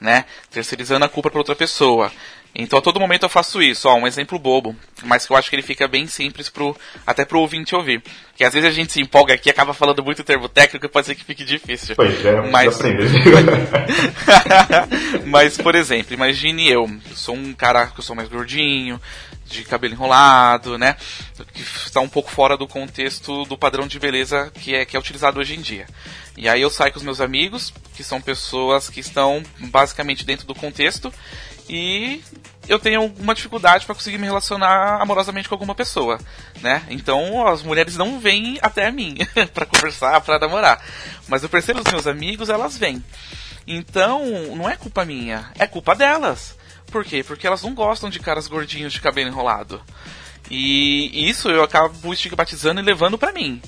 [0.00, 0.24] né?
[0.50, 2.12] Terceirizando a culpa para outra pessoa.
[2.54, 5.48] Então a todo momento eu faço isso, ó, um exemplo bobo, mas que eu acho
[5.48, 8.02] que ele fica bem simples pro, até pro ouvinte ouvir.
[8.36, 10.88] Que às vezes a gente se empolga aqui e acaba falando muito termo técnico e
[10.88, 11.94] pode ser que fique difícil.
[11.94, 12.78] Pois é, mas...
[15.26, 19.00] mas, por exemplo, imagine eu, eu sou um cara que eu sou mais gordinho,
[19.48, 20.96] de cabelo enrolado, né?
[21.52, 25.00] Que está um pouco fora do contexto do padrão de beleza que é, que é
[25.00, 25.86] utilizado hoje em dia.
[26.36, 30.46] E aí eu saio com os meus amigos, que são pessoas que estão basicamente dentro
[30.46, 31.12] do contexto,
[31.68, 32.22] e
[32.68, 36.18] eu tenho alguma dificuldade para conseguir me relacionar amorosamente com alguma pessoa,
[36.60, 36.82] né?
[36.88, 39.16] Então as mulheres não vêm até mim
[39.54, 40.82] para conversar, para namorar,
[41.28, 43.02] mas eu percebo os meus amigos, elas vêm.
[43.66, 44.24] Então
[44.56, 46.56] não é culpa minha, é culpa delas.
[46.90, 47.22] Por quê?
[47.22, 49.82] Porque elas não gostam de caras gordinhos de cabelo enrolado.
[50.50, 53.60] E isso eu acabo estigmatizando e levando para mim.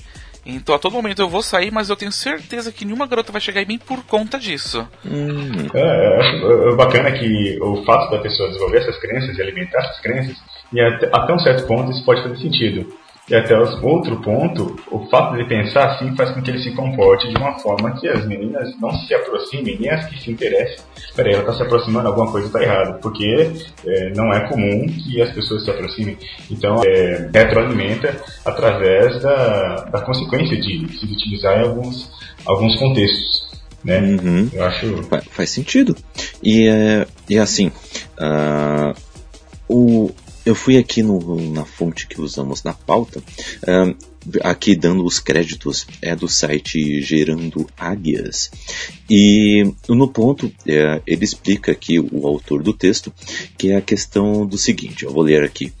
[0.45, 3.41] Então a todo momento eu vou sair, mas eu tenho certeza que nenhuma garota vai
[3.41, 4.87] chegar em mim por conta disso.
[5.05, 5.67] Hum.
[5.73, 10.35] É, acho bacana que o fato da pessoa desenvolver essas crenças e alimentar essas crenças,
[10.73, 13.00] e até, até um certo ponto isso pode fazer sentido.
[13.31, 17.29] E até outro ponto, o fato de pensar assim faz com que ele se comporte
[17.29, 20.83] de uma forma que as meninas não se aproximem, nem as que se interessem.
[21.15, 23.49] Peraí, ela está se aproximando, alguma coisa está errada, porque
[23.87, 26.17] é, não é comum que as pessoas se aproximem.
[26.51, 32.11] Então, é, retroalimenta através da, da consequência de se utilizar em alguns,
[32.45, 33.49] alguns contextos.
[33.81, 33.97] Né?
[34.01, 34.49] Uhum.
[34.51, 35.03] Eu acho...
[35.03, 35.95] Faz, faz sentido.
[36.43, 37.71] E, é, e assim,
[38.19, 38.93] uh,
[39.69, 40.11] o,
[40.45, 43.21] eu fui aqui no, na fonte que usamos na pauta,
[44.43, 48.51] aqui dando os créditos, é do site Gerando Águias.
[49.09, 53.11] E no ponto, é, ele explica aqui, o autor do texto,
[53.57, 55.73] que é a questão do seguinte, eu vou ler aqui.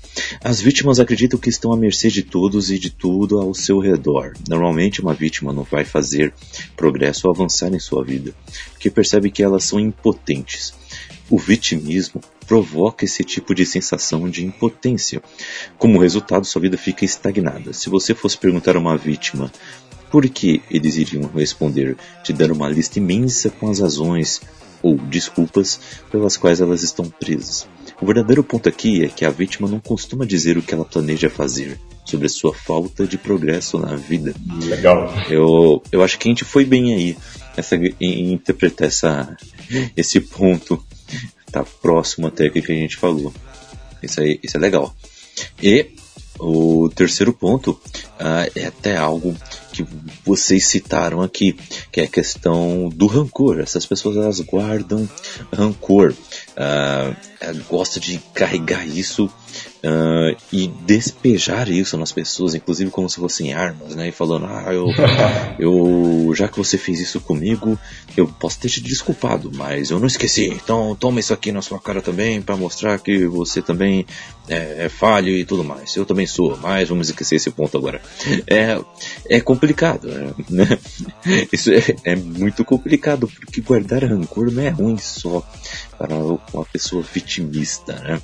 [0.43, 4.33] As vítimas acreditam que estão à mercê de todos e de tudo ao seu redor.
[4.47, 6.33] Normalmente uma vítima não vai fazer
[6.75, 8.33] progresso ou avançar em sua vida,
[8.71, 10.73] porque percebe que elas são impotentes.
[11.31, 15.23] O vitimismo provoca esse tipo de sensação de impotência.
[15.77, 17.71] Como resultado, sua vida fica estagnada.
[17.71, 19.49] Se você fosse perguntar a uma vítima
[20.11, 24.41] por que eles iriam responder, te dando uma lista imensa com as razões
[24.83, 25.79] ou desculpas
[26.11, 27.65] pelas quais elas estão presas.
[28.01, 31.29] O verdadeiro ponto aqui é que a vítima não costuma dizer o que ela planeja
[31.29, 34.33] fazer sobre a sua falta de progresso na vida.
[34.65, 35.13] Legal.
[35.29, 37.17] Eu, eu acho que a gente foi bem aí
[37.55, 39.37] essa, em interpretar essa,
[39.95, 40.83] esse ponto
[41.51, 43.33] tá próximo até do que a gente falou.
[44.01, 44.95] Isso aí, isso é legal.
[45.61, 45.91] E
[46.39, 49.35] o terceiro ponto uh, é até algo
[49.71, 49.85] que
[50.25, 51.55] vocês citaram aqui,
[51.91, 53.59] que é a questão do rancor.
[53.59, 55.07] Essas pessoas elas guardam
[55.53, 56.13] rancor,
[56.57, 57.15] uh,
[57.69, 63.95] gosta de carregar isso uh, e despejar isso nas pessoas, inclusive como se fossem armas,
[63.95, 64.09] né?
[64.09, 64.87] E falando, ah, eu,
[65.59, 67.77] eu, já que você fez isso comigo,
[68.15, 70.47] eu posso ter te desculpado, mas eu não esqueci.
[70.47, 74.05] Então toma isso aqui na sua cara também para mostrar que você também
[74.47, 75.95] é, é, falho e tudo mais.
[75.95, 78.01] Eu também sou, mas vamos esquecer esse ponto agora.
[78.47, 78.79] É,
[79.29, 80.07] é complicado,
[80.49, 80.77] né?
[81.51, 85.45] Isso é, é muito complicado porque guardar rancor não é ruim só
[86.01, 88.21] para uma pessoa vitimista, né?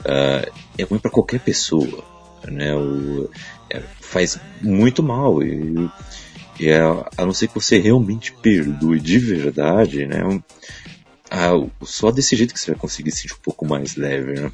[0.00, 2.02] Uh, é ruim para qualquer pessoa,
[2.46, 2.74] né?
[2.74, 3.30] O,
[3.70, 5.90] é, faz muito mal e,
[6.58, 10.24] e é, a não ser que você realmente perdoe de verdade, né?
[10.26, 14.50] Uh, só desse jeito que você vai conseguir se sentir um pouco mais leve, né?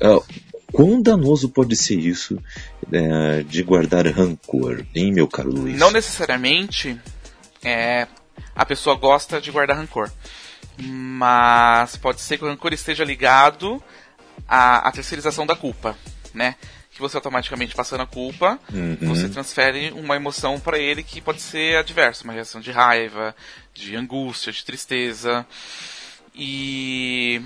[0.00, 0.24] Uh,
[0.70, 5.76] quão danoso pode ser isso uh, de guardar rancor, hein, meu caro Luiz?
[5.76, 6.96] Não necessariamente
[7.64, 8.06] é,
[8.54, 10.08] a pessoa gosta de guardar rancor.
[10.78, 13.82] Mas pode ser que o rancor esteja ligado
[14.48, 15.96] à, à terceirização da culpa,
[16.34, 16.56] né?
[16.90, 18.96] Que você automaticamente passando a culpa, uhum.
[19.00, 23.34] você transfere uma emoção para ele que pode ser adversa, uma reação de raiva,
[23.72, 25.46] de angústia, de tristeza.
[26.34, 27.42] E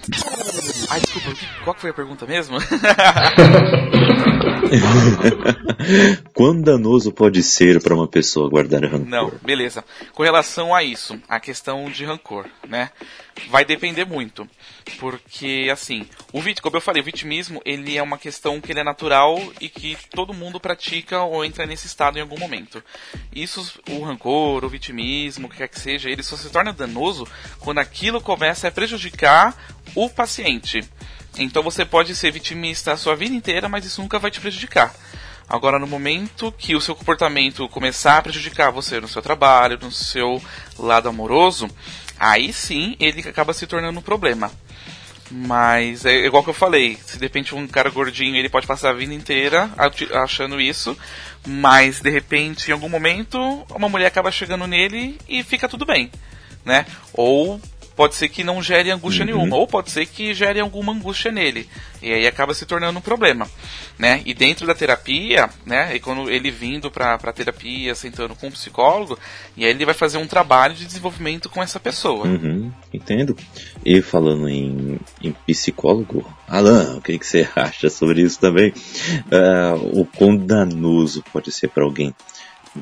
[0.89, 2.59] Ai, desculpa, qual foi a pergunta mesmo?
[6.33, 9.07] Quão danoso pode ser para uma pessoa guardar rancor?
[9.07, 9.85] Não, beleza.
[10.13, 12.91] Com relação a isso, a questão de rancor, né?
[13.49, 14.49] Vai depender muito.
[14.99, 18.81] Porque, assim, o vit, como eu falei, o vitimismo, ele é uma questão que ele
[18.81, 22.83] é natural e que todo mundo pratica ou entra nesse estado em algum momento.
[23.33, 27.27] Isso, o rancor, o vitimismo, o que quer que seja, ele só se torna danoso
[27.61, 29.57] quando aquilo começa a prejudicar
[29.95, 30.81] o paciente.
[31.39, 34.95] Então você pode ser vitimista a sua vida inteira, mas isso nunca vai te prejudicar.
[35.49, 39.93] Agora, no momento que o seu comportamento começar a prejudicar você no seu trabalho, no
[39.93, 40.43] seu
[40.77, 41.69] lado amoroso,
[42.19, 44.51] aí sim ele acaba se tornando um problema.
[45.31, 48.91] Mas é igual que eu falei, se de repente um cara gordinho ele pode passar
[48.91, 49.69] a vida inteira
[50.23, 50.97] achando isso,
[51.45, 53.39] mas de repente em algum momento
[53.75, 56.13] uma mulher acaba chegando nele e fica tudo bem,
[56.65, 56.87] né?
[57.13, 57.61] Ou
[57.97, 59.33] pode ser que não gere angústia uhum.
[59.33, 61.67] nenhuma, ou pode ser que gere alguma angústia nele.
[62.03, 63.49] E aí acaba se tornando um problema,
[63.99, 64.21] né?
[64.27, 68.51] E dentro da terapia, né, e quando ele vindo para a terapia, sentando com um
[68.51, 69.19] psicólogo,
[69.57, 72.27] e aí ele vai fazer um trabalho de desenvolvimento com essa pessoa.
[72.27, 73.35] Uhum, entendo.
[73.85, 78.73] E falando em, em psicólogo, Alan, o que, que você acha sobre isso também?
[79.33, 82.15] Uh, o quão danoso pode ser para alguém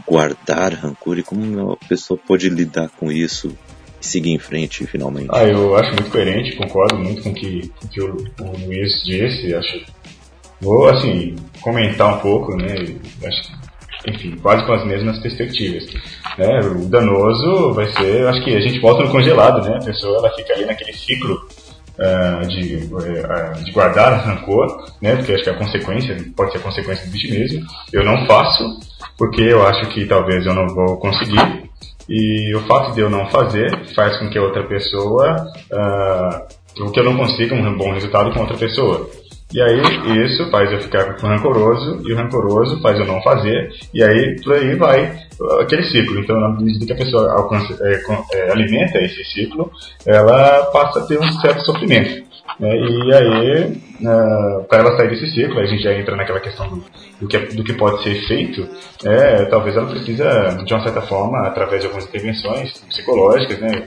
[0.07, 3.57] guardar rancor e como a pessoa pode lidar com isso
[4.05, 5.29] seguir em frente finalmente.
[5.31, 9.55] Ah, eu acho muito coerente, concordo muito com que, que o, o Luiz disse.
[9.55, 9.81] Acho,
[10.61, 12.75] vou assim comentar um pouco, né?
[13.25, 13.53] Acho,
[14.07, 15.87] enfim, quase com as mesmas perspectivas.
[16.39, 16.61] Né?
[16.61, 19.79] O danoso vai ser, acho que a gente volta no congelado, né?
[19.81, 21.35] A pessoa ela fica ali naquele ciclo
[21.99, 25.17] uh, de, uh, de guardar rancor, né?
[25.17, 27.65] Porque acho que a consequência pode ser a consequência do vitimismo.
[27.93, 28.65] Eu não faço
[29.17, 31.71] porque eu acho que talvez eu não vou conseguir
[32.09, 35.37] e o fato de eu não fazer faz com que outra pessoa,
[35.73, 39.09] uh, que eu não consiga um bom resultado com outra pessoa.
[39.53, 44.03] E aí isso faz eu ficar rancoroso, e o rancoroso faz eu não fazer, e
[44.03, 45.17] aí por aí vai
[45.61, 46.19] aquele ciclo.
[46.19, 49.71] Então, na medida que a pessoa alcança, é, é, alimenta esse ciclo,
[50.05, 52.25] ela passa a ter um certo sofrimento.
[52.59, 52.77] Né?
[52.77, 56.85] E aí, uh, para ela sair desse ciclo, a gente já entra naquela questão do,
[57.21, 58.69] do, que, do que pode ser feito,
[59.05, 63.85] é, talvez ela precisa, de uma certa forma, através de algumas intervenções psicológicas, né?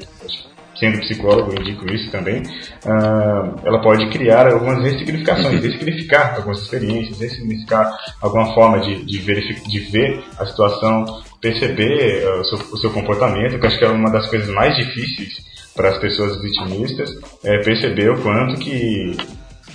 [0.80, 7.20] sendo psicólogo, eu indico isso também, uh, ela pode criar algumas ressignificações, ressignificar algumas experiências,
[7.20, 7.92] ressignificar
[8.22, 13.60] alguma forma de, de, de ver a situação, perceber uh, o, seu, o seu comportamento,
[13.60, 17.10] que eu acho que é uma das coisas mais difíceis para as pessoas vitimistas
[17.44, 19.16] é perceber o quanto que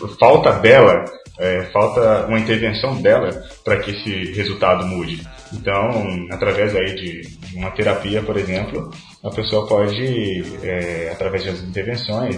[0.09, 1.05] falta dela,
[1.39, 3.31] é, falta uma intervenção dela
[3.65, 5.23] para que esse resultado mude.
[5.53, 7.23] Então, através aí de
[7.57, 8.91] uma terapia, por exemplo,
[9.23, 12.37] a pessoa pode, é, através das intervenções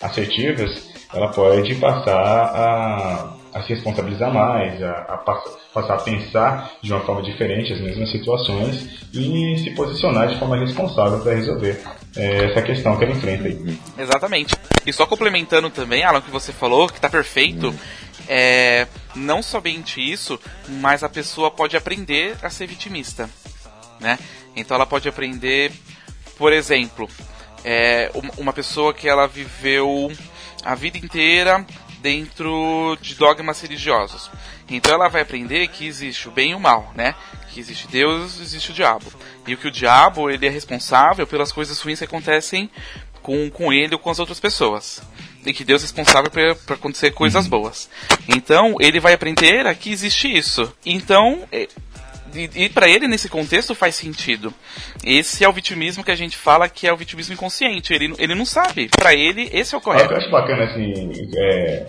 [0.00, 6.92] assertivas, ela pode passar a, a se responsabilizar mais, a, a passar a pensar de
[6.92, 11.82] uma forma diferente as mesmas situações e se posicionar de forma responsável para resolver
[12.16, 13.78] é, essa questão que ela enfrenta aí.
[13.98, 14.54] Exatamente.
[14.86, 17.74] E só complementando também, Alan, o que você falou, que está perfeito,
[18.28, 23.28] é, não somente isso, mas a pessoa pode aprender a ser vitimista.
[24.00, 24.18] Né?
[24.54, 25.72] Então ela pode aprender,
[26.36, 27.08] por exemplo,
[27.64, 30.12] é, uma pessoa que ela viveu
[30.64, 31.64] a vida inteira
[32.00, 34.30] dentro de dogmas religiosos.
[34.68, 37.14] Então ela vai aprender que existe o bem e o mal, né?
[37.52, 39.06] Que existe Deus, existe o diabo.
[39.46, 42.70] E que o diabo, ele é responsável pelas coisas ruins que acontecem
[43.22, 45.02] com, com ele ou com as outras pessoas.
[45.44, 47.88] E que Deus é responsável para acontecer coisas boas.
[48.28, 50.72] Então, ele vai aprender a que existe isso.
[50.84, 51.48] Então,
[52.34, 54.52] e, e para ele nesse contexto faz sentido.
[55.04, 57.92] Esse é o vitimismo que a gente fala que é o vitimismo inconsciente.
[57.92, 58.88] Ele, ele não sabe.
[58.88, 60.12] Para ele, esse é o correto.
[60.12, 61.86] Eu acho bacana assim, é,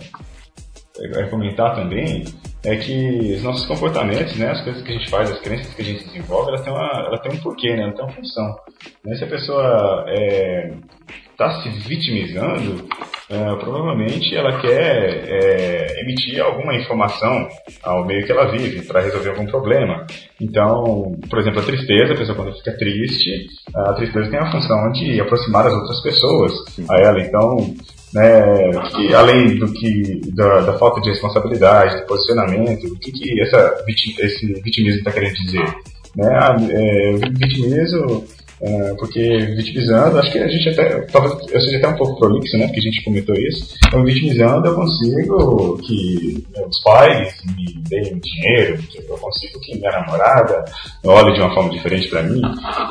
[0.98, 2.24] é, comentar também
[2.62, 5.80] é que os nossos comportamentos, né, as coisas que a gente faz, as crenças que
[5.80, 8.56] a gente desenvolve, elas têm, uma, ela tem um porquê, né, ela tem uma função.
[9.04, 9.16] Né?
[9.16, 10.04] Se a pessoa
[11.40, 12.86] está se vitimizando,
[13.30, 17.48] é, provavelmente ela quer é, emitir alguma informação
[17.82, 20.06] ao meio que ela vive para resolver algum problema.
[20.38, 24.92] Então, por exemplo, a tristeza, a pessoa quando fica triste, a tristeza tem a função
[24.92, 26.52] de aproximar as outras pessoas
[26.90, 27.20] a ela.
[27.20, 27.74] Então,
[28.12, 33.40] né, que além do que da, da, falta de responsabilidade, de posicionamento, o que, que
[33.40, 35.74] essa, esse vitimismo está querendo dizer?
[36.16, 36.38] Né,
[36.70, 38.26] é, vitimismo,
[38.62, 42.58] é, porque vitimizando, acho que a gente até, talvez eu seja até um pouco prolixo,
[42.58, 48.18] né, porque a gente comentou isso, então vitimizando eu consigo que meus pais me deem
[48.18, 50.64] dinheiro, eu consigo que minha namorada
[51.04, 52.40] olhe de uma forma diferente para mim,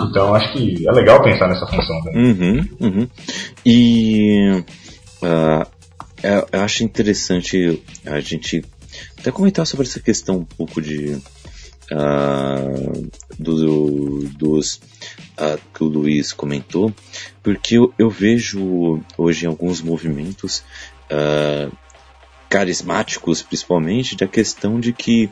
[0.09, 2.31] então acho que é legal pensar nessa função também.
[2.31, 3.07] Uhum, uhum.
[3.65, 4.63] E
[5.21, 5.67] Uh,
[6.23, 8.63] eu acho interessante a gente
[9.17, 11.21] até comentar sobre essa questão um pouco de
[11.91, 14.79] uh, do, dos
[15.39, 16.93] uh, que o Luiz comentou,
[17.41, 20.63] porque eu, eu vejo hoje em alguns movimentos
[21.11, 21.75] uh,
[22.49, 25.29] carismáticos, principalmente, da questão de que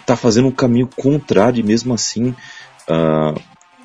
[0.00, 2.34] está fazendo um caminho contrário e mesmo assim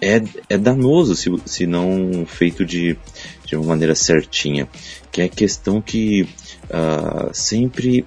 [0.01, 2.97] é, é danoso se, se não feito de,
[3.45, 4.67] de uma maneira certinha.
[5.11, 8.05] Que é a questão que uh, sempre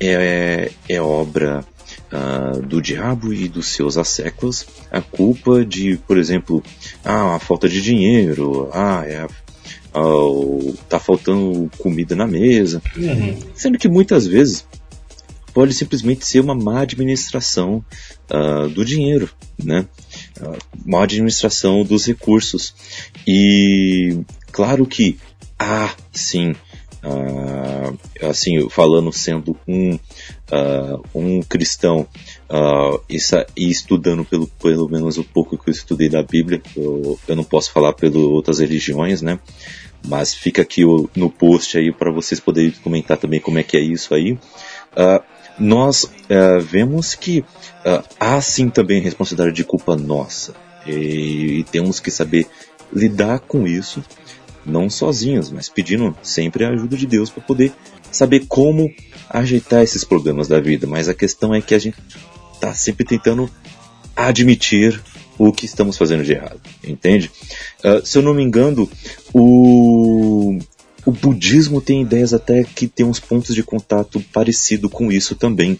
[0.00, 1.64] é, é obra
[2.12, 6.62] uh, do diabo e dos seus asseclas a culpa de, por exemplo,
[7.04, 9.26] ah, a falta de dinheiro, ah, é
[9.96, 12.82] uh, tá faltando comida na mesa.
[12.96, 13.38] Uhum.
[13.54, 14.66] Sendo que muitas vezes
[15.52, 17.82] pode simplesmente ser uma má administração
[18.30, 19.30] uh, do dinheiro,
[19.62, 19.86] né?
[20.38, 22.74] Uh, má administração dos recursos.
[23.26, 24.18] E
[24.52, 25.18] claro que
[25.58, 26.54] há sim
[27.06, 27.96] Uh,
[28.28, 32.04] assim, falando sendo um, uh, um cristão
[32.50, 33.16] uh, e,
[33.56, 37.44] e, estudando pelo, pelo menos o pouco que eu estudei da Bíblia, eu, eu não
[37.44, 39.38] posso falar pelas outras religiões, né?
[40.04, 43.76] Mas fica aqui o, no post aí para vocês poderem comentar também como é que
[43.76, 44.36] é isso aí.
[45.58, 46.10] Nós
[46.62, 47.44] vemos que
[48.18, 50.54] há sim também responsabilidade de culpa nossa
[50.86, 52.46] e, e, temos que saber
[52.92, 54.02] lidar com isso,
[54.66, 57.72] não sozinhos, mas pedindo sempre a ajuda de Deus para poder
[58.10, 58.92] saber como
[59.30, 60.86] ajeitar esses problemas da vida.
[60.86, 61.96] Mas a questão é que a gente
[62.54, 63.50] está sempre tentando
[64.14, 65.00] admitir
[65.38, 67.30] o que estamos fazendo de errado, entende?
[67.84, 68.90] Uh, se eu não me engano,
[69.34, 70.58] o
[71.06, 75.78] o budismo tem ideias até que tem uns pontos de contato parecido com isso também,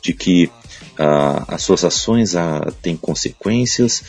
[0.00, 0.50] de que
[0.98, 4.02] as suas ações ah, têm consequências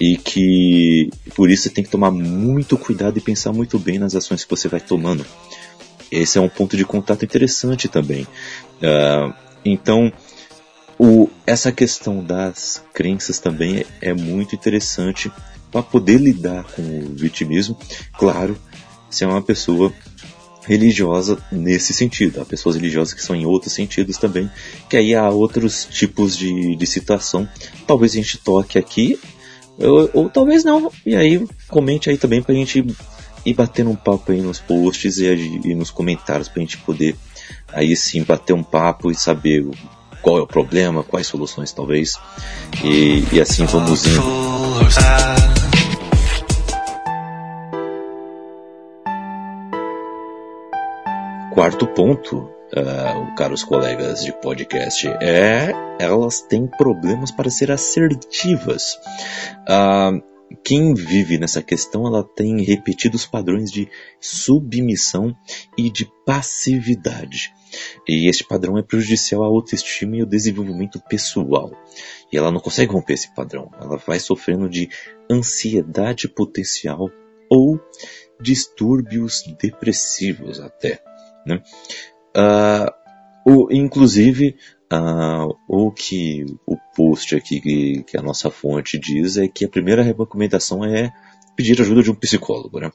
[0.00, 4.14] e que por isso você tem que tomar muito cuidado e pensar muito bem nas
[4.14, 5.24] ações que você vai tomando.
[6.10, 8.26] Esse é um ponto de contato interessante também.
[8.82, 9.32] Ah,
[9.64, 10.12] então,
[10.98, 15.30] o, essa questão das crenças também é, é muito interessante
[15.70, 17.76] para poder lidar com o vitimismo.
[18.18, 18.56] Claro,
[19.10, 19.92] se é uma pessoa
[20.66, 22.40] religiosa nesse sentido.
[22.40, 24.50] Há pessoas religiosas que são em outros sentidos também,
[24.88, 27.48] que aí há outros tipos de, de situação.
[27.86, 29.18] Talvez a gente toque aqui,
[29.78, 30.90] ou, ou talvez não.
[31.04, 32.84] E aí comente aí também pra gente
[33.44, 35.26] ir batendo um papo aí nos posts e,
[35.64, 37.14] e nos comentários pra gente poder
[37.72, 39.66] aí sim bater um papo e saber
[40.22, 42.14] qual é o problema, quais soluções talvez.
[42.82, 45.53] E, e assim vamos indo.
[51.54, 58.98] Quarto ponto, uh, caros colegas de podcast, é elas têm problemas para ser assertivas.
[59.62, 60.20] Uh,
[60.64, 63.88] quem vive nessa questão, ela tem repetidos padrões de
[64.20, 65.32] submissão
[65.78, 67.52] e de passividade.
[68.08, 71.70] E este padrão é prejudicial à autoestima e ao desenvolvimento pessoal.
[72.32, 73.70] E ela não consegue romper esse padrão.
[73.80, 74.88] Ela vai sofrendo de
[75.30, 77.08] ansiedade potencial
[77.48, 77.80] ou
[78.40, 81.00] distúrbios depressivos até.
[81.46, 81.60] Né?
[82.36, 82.90] Uh,
[83.46, 84.56] o, inclusive,
[84.92, 89.68] uh, o que o post aqui que, que, a nossa fonte diz é que a
[89.68, 91.12] primeira recomendação é
[91.56, 92.90] pedir ajuda de um psicólogo, né?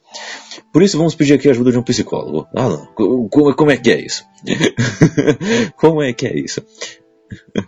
[0.74, 2.48] Por isso vamos pedir aqui a ajuda de um psicólogo.
[2.54, 2.88] Não.
[3.30, 4.26] Como, como é que é isso?
[5.78, 6.62] como é que é isso?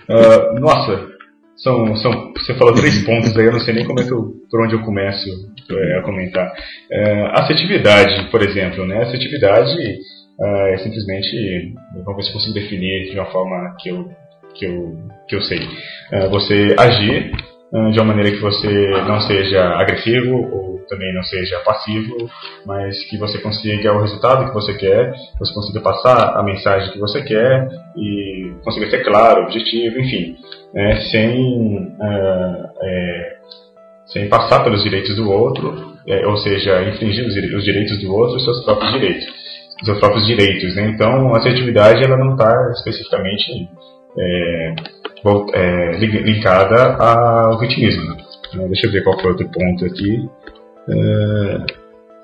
[0.10, 1.08] Uh, nossa,
[1.56, 4.34] são, são, você falou três pontos aí, eu não sei nem como é que eu,
[4.50, 5.30] por onde eu começo
[5.70, 6.52] é, a comentar.
[6.92, 9.04] Uh, assertividade, por exemplo, né?
[9.04, 9.72] Assertividade
[10.44, 14.10] é simplesmente, vamos ver se consigo definir de uma forma que eu,
[14.56, 15.60] que eu, que eu sei.
[15.60, 17.32] Uh, você agir
[17.74, 22.30] uh, de uma maneira que você não seja agressivo ou também não seja passivo,
[22.66, 27.00] mas que você consiga o resultado que você quer, você consiga passar a mensagem que
[27.00, 30.36] você quer e consiga ser claro, objetivo, enfim,
[30.74, 31.96] né, sem,
[32.84, 33.36] é,
[34.08, 38.38] sem passar pelos direitos do outro, é, ou seja, infringir os direitos do outro e
[38.38, 39.41] os seus próprios direitos
[39.84, 40.76] seus próprios direitos.
[40.76, 40.92] Né?
[40.94, 43.70] Então, a assertividade ela não está especificamente
[44.18, 44.76] é,
[45.54, 48.16] é, linkada ao vitimismo.
[48.56, 48.68] Né?
[48.68, 50.30] Deixa eu ver qual foi outro ponto aqui.
[50.90, 51.58] É,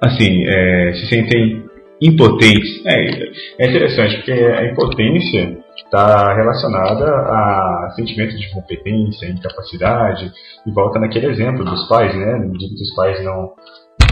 [0.02, 1.68] assim, é, se sentem
[2.02, 2.86] impotentes.
[2.86, 10.32] É, é interessante, porque a impotência está relacionada a sentimento de incompetência, incapacidade,
[10.66, 12.34] e volta naquele exemplo dos pais, né?
[12.34, 13.54] Na medida que os pais não,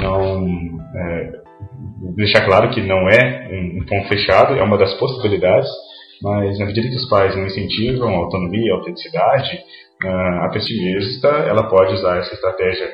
[0.01, 0.47] não
[0.95, 1.44] é,
[2.15, 5.69] deixar claro que não é um, um ponto fechado, é uma das possibilidades,
[6.21, 9.59] mas na medida que os pais não incentivam a autonomia, a autenticidade,
[10.03, 12.87] uh, a pessimista ela pode usar essa estratégia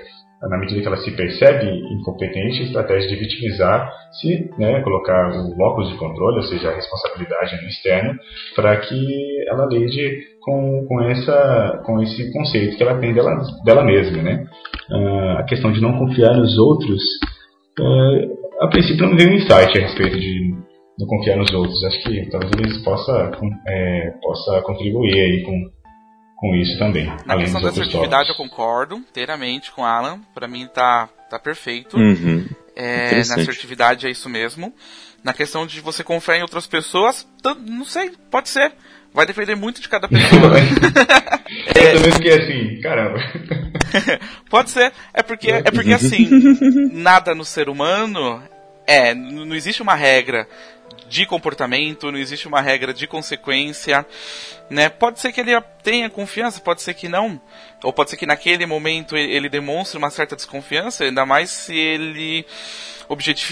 [0.49, 5.55] na medida que ela se percebe incompetente, a estratégia de vitimizar, se né, colocar o
[5.55, 8.15] locus de controle, ou seja, a responsabilidade no externo,
[8.55, 9.05] para que
[9.47, 14.23] ela lide com, com, essa, com esse conceito que ela tem dela, dela mesma.
[14.23, 14.45] Né?
[14.89, 17.01] Uh, a questão de não confiar nos outros,
[17.79, 20.55] uh, a princípio não veio um insight a respeito de
[20.99, 21.83] não confiar nos outros.
[21.83, 23.31] Acho que talvez eles possa,
[23.67, 25.81] é, possa contribuir aí com
[26.41, 27.05] com isso também.
[27.23, 30.19] Na questão da assertividade eu concordo inteiramente com o Alan.
[30.33, 31.95] Para mim tá, tá perfeito.
[31.95, 32.47] Uhum.
[32.75, 34.73] É, na assertividade é isso mesmo.
[35.23, 37.27] Na questão de você confiar em outras pessoas,
[37.63, 38.73] não sei, pode ser.
[39.13, 40.53] Vai depender muito de cada pessoa.
[41.75, 43.19] é, eu fiquei assim, caramba.
[44.49, 44.91] pode ser.
[45.13, 46.27] É porque, é porque assim,
[46.93, 48.41] nada no ser humano
[48.87, 50.47] é, não existe uma regra
[51.11, 54.05] de comportamento, não existe uma regra de consequência,
[54.69, 54.87] né?
[54.87, 55.51] Pode ser que ele
[55.83, 57.39] tenha confiança, pode ser que não,
[57.83, 62.45] ou pode ser que naquele momento ele demonstre uma certa desconfiança, ainda mais se ele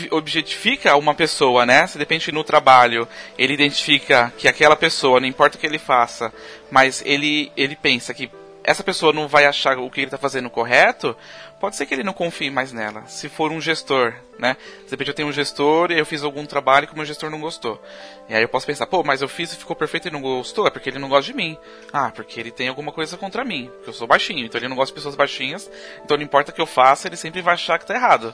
[0.09, 1.85] objetifica uma pessoa, né?
[1.85, 3.05] Se de repente no trabalho
[3.37, 6.31] ele identifica que aquela pessoa, não importa o que ele faça,
[6.71, 8.31] mas ele, ele pensa que
[8.63, 11.15] essa pessoa não vai achar o que ele está fazendo correto,
[11.59, 13.05] pode ser que ele não confie mais nela.
[13.07, 14.55] Se for um gestor, né?
[14.85, 17.29] De repente eu tenho um gestor e eu fiz algum trabalho que o meu gestor
[17.29, 17.81] não gostou.
[18.29, 20.65] E aí eu posso pensar, pô, mas eu fiz e ficou perfeito e não gostou?
[20.65, 21.57] É porque ele não gosta de mim.
[21.91, 23.69] Ah, porque ele tem alguma coisa contra mim.
[23.75, 25.69] Porque eu sou baixinho, então ele não gosta de pessoas baixinhas.
[26.03, 28.33] Então não importa o que eu faça, ele sempre vai achar que tá errado.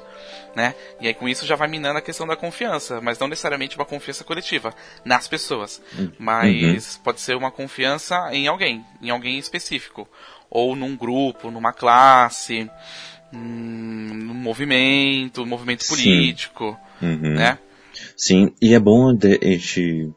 [0.55, 0.75] Né?
[1.01, 3.01] E aí com isso já vai minando a questão da confiança.
[3.01, 4.73] Mas não necessariamente uma confiança coletiva
[5.03, 5.81] nas pessoas.
[5.97, 6.11] Uhum.
[6.19, 7.03] Mas uhum.
[7.03, 10.07] pode ser uma confiança em alguém, em alguém específico.
[10.49, 12.69] Ou num grupo, numa classe
[13.35, 17.33] um movimento, movimento político, uhum.
[17.33, 17.59] né?
[18.15, 20.11] Sim, e é bom a gente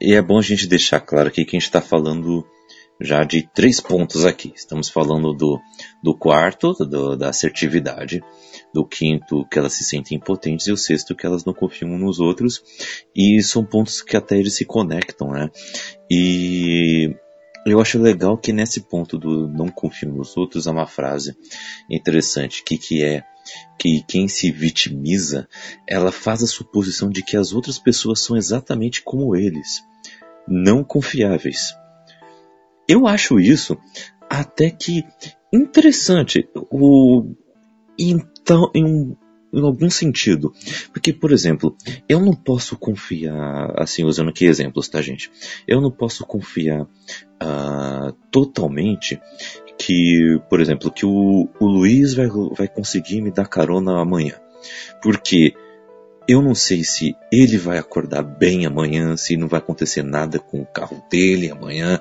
[0.00, 2.44] e é bom a gente deixar claro aqui que a gente está falando
[3.00, 4.52] já de três pontos aqui.
[4.54, 5.60] Estamos falando do,
[6.02, 8.22] do quarto, do, da assertividade,
[8.72, 12.20] do quinto, que elas se sentem impotentes, e o sexto, que elas não confiam nos
[12.20, 12.62] outros.
[13.14, 15.50] E são pontos que até eles se conectam, né?
[16.10, 17.14] E
[17.64, 21.36] eu acho legal que nesse ponto do não confio nos outros há uma frase
[21.88, 23.24] interessante que, que é
[23.78, 25.48] que quem se vitimiza,
[25.86, 29.82] ela faz a suposição de que as outras pessoas são exatamente como eles,
[30.46, 31.74] não confiáveis.
[32.88, 33.76] Eu acho isso
[34.30, 35.04] até que
[35.52, 36.48] interessante.
[36.70, 37.34] O,
[37.98, 39.16] então, em um
[39.52, 40.52] em algum sentido.
[40.92, 41.76] Porque, por exemplo,
[42.08, 45.30] eu não posso confiar, assim, usando aqui exemplos, tá, gente?
[45.66, 49.20] Eu não posso confiar uh, totalmente
[49.78, 54.34] que, por exemplo, que o, o Luiz vai, vai conseguir me dar carona amanhã.
[55.02, 55.54] Porque
[56.28, 60.60] eu não sei se ele vai acordar bem amanhã, se não vai acontecer nada com
[60.60, 62.00] o carro dele amanhã,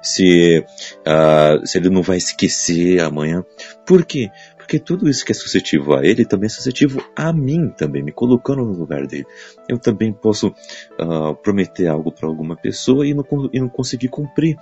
[0.00, 0.64] se,
[1.00, 3.44] uh, se ele não vai esquecer amanhã.
[3.84, 4.30] Por quê?
[4.68, 8.12] Porque tudo isso que é suscetível a ele também é suscetível a mim também, me
[8.12, 9.24] colocando no lugar dele.
[9.66, 14.58] Eu também posso uh, prometer algo para alguma pessoa e não, e não conseguir cumprir,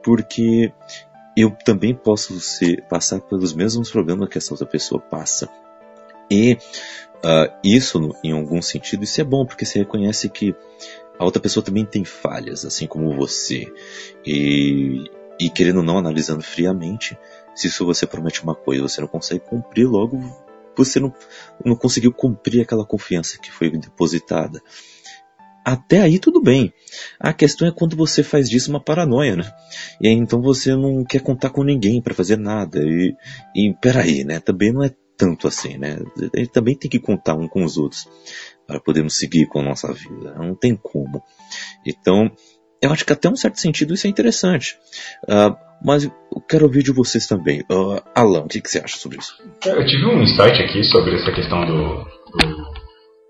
[0.00, 0.72] porque
[1.36, 5.48] eu também posso ser, passar pelos mesmos problemas que essa outra pessoa passa.
[6.30, 6.52] E
[7.16, 10.54] uh, isso, em algum sentido, isso é bom, porque você reconhece que
[11.18, 13.66] a outra pessoa também tem falhas, assim como você.
[14.24, 17.18] E, e querendo ou não, analisando friamente,
[17.58, 20.18] se isso você promete uma coisa você não consegue cumprir, logo
[20.76, 21.12] você não,
[21.64, 24.62] não conseguiu cumprir aquela confiança que foi depositada.
[25.64, 26.72] Até aí tudo bem.
[27.18, 29.52] A questão é quando você faz disso uma paranoia, né?
[30.00, 32.80] E aí então você não quer contar com ninguém para fazer nada.
[32.80, 33.14] E,
[33.54, 34.38] e peraí, né?
[34.38, 35.98] Também não é tanto assim, né?
[36.32, 38.08] A gente também tem que contar um com os outros
[38.66, 40.34] para podermos seguir com a nossa vida.
[40.38, 41.22] Não tem como.
[41.84, 42.30] Então,
[42.80, 44.78] eu acho que até um certo sentido isso é interessante.
[45.24, 47.60] Uh, mas eu quero ouvir de vocês também.
[47.70, 49.36] Uh, Alan, o que, que, você acha sobre isso?
[49.64, 52.04] Eu tive um insight aqui sobre essa questão do.
[52.04, 52.78] do...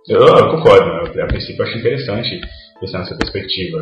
[0.09, 1.23] Eu, eu, concordo, né?
[1.23, 2.41] a princípio eu acho interessante
[2.81, 3.79] pensar nessa perspectiva.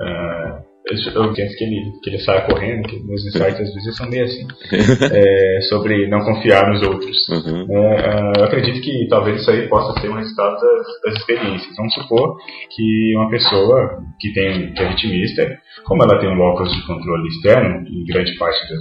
[0.00, 4.08] Uh, eu penso que ele, que ele saia correndo, que meus insights às vezes são
[4.08, 4.46] meio assim,
[5.12, 7.28] é, sobre não confiar nos outros.
[7.28, 7.66] Uhum.
[7.68, 11.74] É, eu acredito que talvez isso aí possa ser um resultado das, das, experiências.
[11.76, 12.36] Vamos supor
[12.70, 17.28] que uma pessoa que, tem, que é vitimista, como ela tem um locus de controle
[17.28, 18.80] externo, em grande parte das,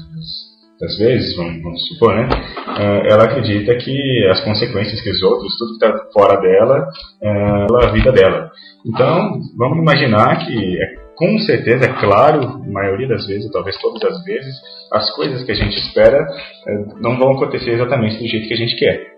[0.80, 2.30] das vezes, vamos, vamos, supor, né?
[2.78, 6.88] É, ela acredita que as consequências que os outros, tudo que está fora dela,
[7.24, 8.52] é a vida dela.
[8.86, 14.24] Então, vamos imaginar que é com certeza, é claro, maioria das vezes, talvez todas as
[14.24, 14.56] vezes,
[14.92, 16.18] as coisas que a gente espera
[16.68, 19.16] é, não vão acontecer exatamente do jeito que a gente quer.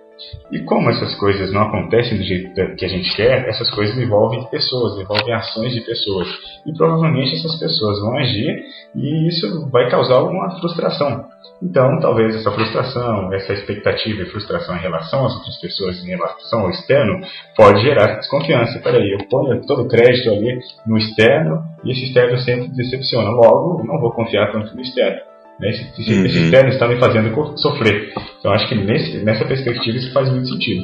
[0.52, 4.44] E como essas coisas não acontecem do jeito que a gente quer, essas coisas envolvem
[4.50, 6.28] pessoas, envolvem ações de pessoas.
[6.66, 8.64] E provavelmente essas pessoas vão agir
[8.96, 11.26] e isso vai causar alguma frustração.
[11.62, 16.62] Então, talvez essa frustração, essa expectativa e frustração em relação às outras pessoas, em relação
[16.62, 17.20] ao externo,
[17.56, 18.80] pode gerar desconfiança.
[18.80, 23.30] Peraí, eu ponho todo o crédito ali no externo e esse externo sempre decepciona.
[23.32, 25.20] Logo, não vou confiar tanto no externo.
[25.60, 25.70] Né?
[25.70, 26.26] Esse, esse, uhum.
[26.26, 28.14] esse externo está me fazendo sofrer.
[28.40, 30.84] Então, acho que nesse, nessa perspectiva isso faz muito sentido.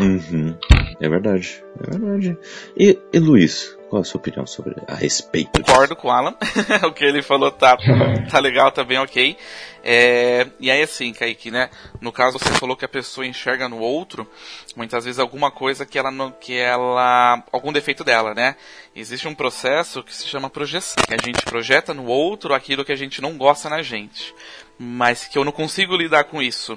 [0.00, 0.56] Uhum.
[1.00, 2.38] É verdade, é verdade.
[2.78, 5.62] E, e Luiz, qual a sua opinião sobre a respeito?
[5.62, 6.34] Concordo com o Alan.
[6.84, 7.76] o que ele falou tá,
[8.28, 9.36] tá legal, tá bem ok.
[9.84, 11.70] É, e aí assim, Kaique, né?
[12.00, 14.28] No caso você falou que a pessoa enxerga no outro,
[14.74, 18.56] muitas vezes alguma coisa que ela não, que ela, algum defeito dela, né?
[18.96, 22.92] Existe um processo que se chama projeção, que a gente projeta no outro aquilo que
[22.92, 24.34] a gente não gosta na gente,
[24.76, 26.76] mas que eu não consigo lidar com isso.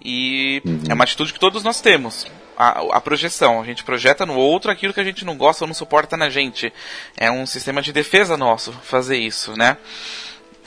[0.00, 0.82] E uhum.
[0.90, 2.24] é uma atitude que todos nós temos
[2.56, 3.60] a, a, projeção.
[3.60, 6.28] A gente projeta no outro aquilo que a gente não gosta ou não suporta na
[6.28, 6.72] gente.
[7.16, 9.76] É um sistema de defesa nosso fazer isso, né?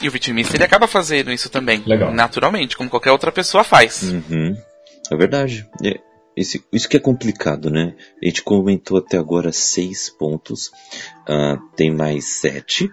[0.01, 2.13] E o vitimista ele acaba fazendo isso também, Legal.
[2.13, 4.03] naturalmente, como qualquer outra pessoa faz.
[4.03, 4.55] Uhum.
[5.11, 5.67] É verdade.
[5.83, 5.99] É,
[6.35, 7.95] esse, isso que é complicado, né?
[8.21, 10.67] A gente comentou até agora seis pontos,
[11.27, 12.91] uh, tem mais sete,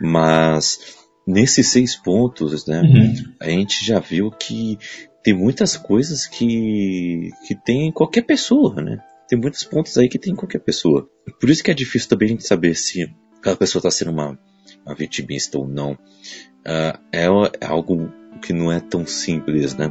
[0.00, 3.14] mas nesses seis pontos, né, uhum.
[3.40, 4.78] a gente já viu que
[5.26, 9.02] tem muitas coisas que, que tem em qualquer pessoa, né?
[9.28, 11.10] Tem muitos pontos aí que tem em qualquer pessoa.
[11.40, 14.38] Por isso que é difícil também a gente saber se aquela pessoa está sendo uma,
[14.84, 15.94] uma vitimista ou não.
[15.94, 17.26] Uh, é,
[17.66, 18.08] algo
[18.40, 19.88] que não é tão simples, né?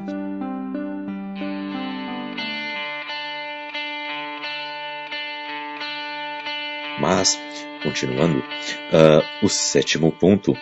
[7.02, 7.38] Mas,
[7.84, 10.56] continuando, uh, o sétimo ponto,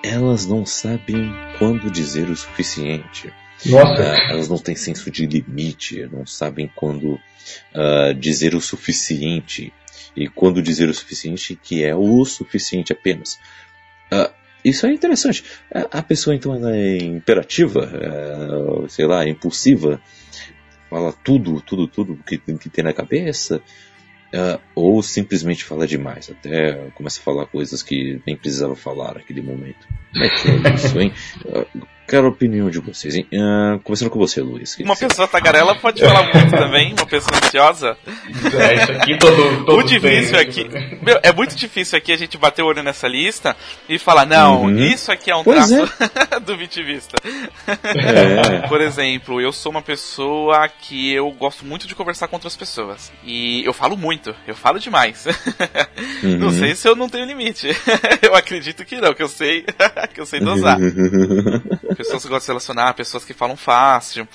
[0.00, 3.32] elas não sabem quando dizer o suficiente.
[3.66, 4.02] Nossa.
[4.02, 9.72] Uh, elas não têm senso de limite, não sabem quando uh, dizer o suficiente.
[10.16, 13.38] E quando dizer o suficiente, que é o suficiente apenas.
[14.12, 14.30] Uh,
[14.64, 15.42] isso é interessante.
[15.90, 20.00] A pessoa então ela é imperativa, é, sei lá, impulsiva,
[20.88, 23.60] fala tudo, tudo, tudo que, que tem na cabeça,
[24.72, 29.84] ou simplesmente fala demais, até começa a falar coisas que nem precisava falar naquele momento.
[30.12, 31.12] Como é que é isso, hein?
[32.12, 33.26] Quero a opinião de vocês, hein?
[33.32, 34.76] Uh, começando com você, Luiz.
[34.80, 37.96] Uma pessoa tagarela pode falar muito também, uma pessoa ansiosa.
[38.06, 40.68] É, isso aqui todo, todo O difícil aqui,
[41.00, 43.56] meu, é muito difícil aqui a gente bater o olho nessa lista
[43.88, 44.76] e falar, não, uhum.
[44.76, 45.90] isso aqui é um pois traço
[46.36, 46.36] é.
[46.44, 47.16] do vitimista.
[47.66, 48.68] É.
[48.68, 53.10] Por exemplo, eu sou uma pessoa que eu gosto muito de conversar com outras pessoas.
[53.24, 55.24] E eu falo muito, eu falo demais.
[56.22, 56.38] Uhum.
[56.38, 57.68] Não sei se eu não tenho limite.
[58.22, 59.64] eu acredito que não, que eu sei,
[60.14, 60.78] que eu sei dosar.
[61.96, 64.26] Pessoas que gostam de se relacionar, pessoas que falam fácil,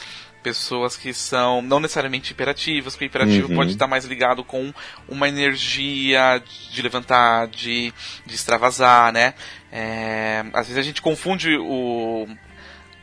[0.41, 3.55] pessoas que são não necessariamente imperativas, porque o imperativo uhum.
[3.55, 4.73] pode estar mais ligado com
[5.07, 6.41] uma energia
[6.71, 7.93] de levantar, de,
[8.25, 9.33] de extravasar, né?
[9.71, 12.27] É, às vezes a gente confunde o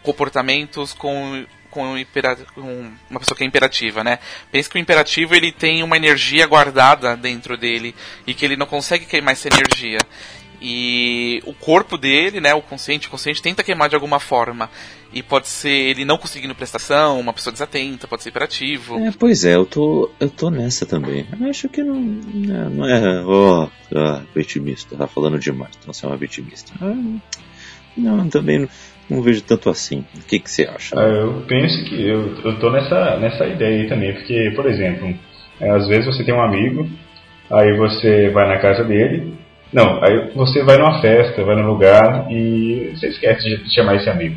[0.02, 1.44] comportamentos com
[1.74, 1.96] com,
[2.54, 4.20] com, uma pessoa que é imperativa, né?
[4.52, 7.94] Pensa que o imperativo ele tem uma energia guardada dentro dele
[8.24, 9.98] e que ele não consegue queimar essa energia.
[10.66, 14.70] E o corpo dele, né, o consciente, o consciente tenta queimar de alguma forma.
[15.12, 18.98] E pode ser ele não conseguindo prestação, uma pessoa desatenta, pode ser hiperativo.
[18.98, 21.26] É, pois é, eu tô, eu tô nessa também.
[21.38, 26.06] Eu acho que não, não é, ó, oh, ah, vitimista, tá falando demais, então você
[26.06, 26.72] é uma vitimista.
[26.80, 26.94] Ah,
[27.94, 28.68] não, também não,
[29.10, 30.02] não, vejo tanto assim.
[30.16, 30.98] O que, que você acha?
[30.98, 35.14] Ah, eu penso que eu, eu tô nessa, nessa ideia aí também, porque, por exemplo,
[35.60, 36.88] é, às vezes você tem um amigo,
[37.50, 42.30] aí você vai na casa dele, não, aí você vai numa festa, vai num lugar
[42.30, 44.36] e você esquece de chamar esse amigo.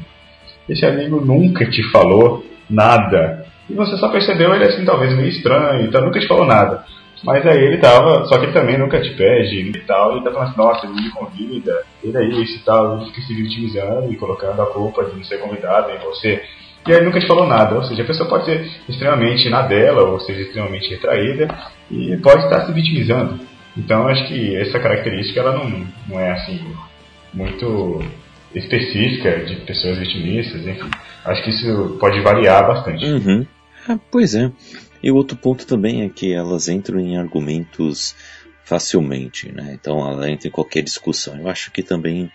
[0.67, 3.45] Esse amigo nunca te falou nada.
[3.69, 6.83] E você só percebeu ele assim, talvez meio estranho, então nunca te falou nada.
[7.23, 10.31] Mas aí ele tava, só que ele também nunca te pede e tal, e tá
[10.31, 14.15] falando assim, nossa, ele me convida, ele é e tal, ele fica se vitimizando e
[14.15, 16.43] colocando a culpa de não ser convidado em você.
[16.87, 20.03] E aí nunca te falou nada, ou seja, a pessoa pode ser extremamente na dela,
[20.03, 21.47] ou seja, extremamente retraída,
[21.91, 23.39] e pode estar se vitimizando.
[23.77, 26.59] Então acho que essa característica ela não, não é assim
[27.33, 28.01] muito
[28.55, 30.89] específica de pessoas vitimistas, enfim.
[31.23, 33.05] Acho que isso pode variar bastante.
[33.05, 33.45] Uhum.
[33.87, 34.51] Ah, pois é.
[35.03, 38.15] E outro ponto também é que elas entram em argumentos
[38.63, 39.77] facilmente, né?
[39.79, 41.37] Então ela entra em qualquer discussão.
[41.37, 42.31] Eu acho que também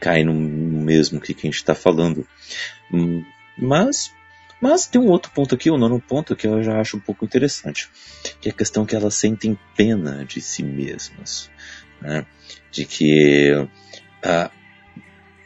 [0.00, 2.26] cai no mesmo que, que a gente está falando.
[2.92, 3.24] Hum,
[3.58, 4.12] mas
[4.60, 7.24] mas tem um outro ponto aqui, um nono ponto, que eu já acho um pouco
[7.24, 7.88] interessante,
[8.40, 11.50] que é a questão que elas sentem pena de si mesmas.
[12.00, 12.26] Né?
[12.70, 13.68] De que
[14.22, 14.50] ah,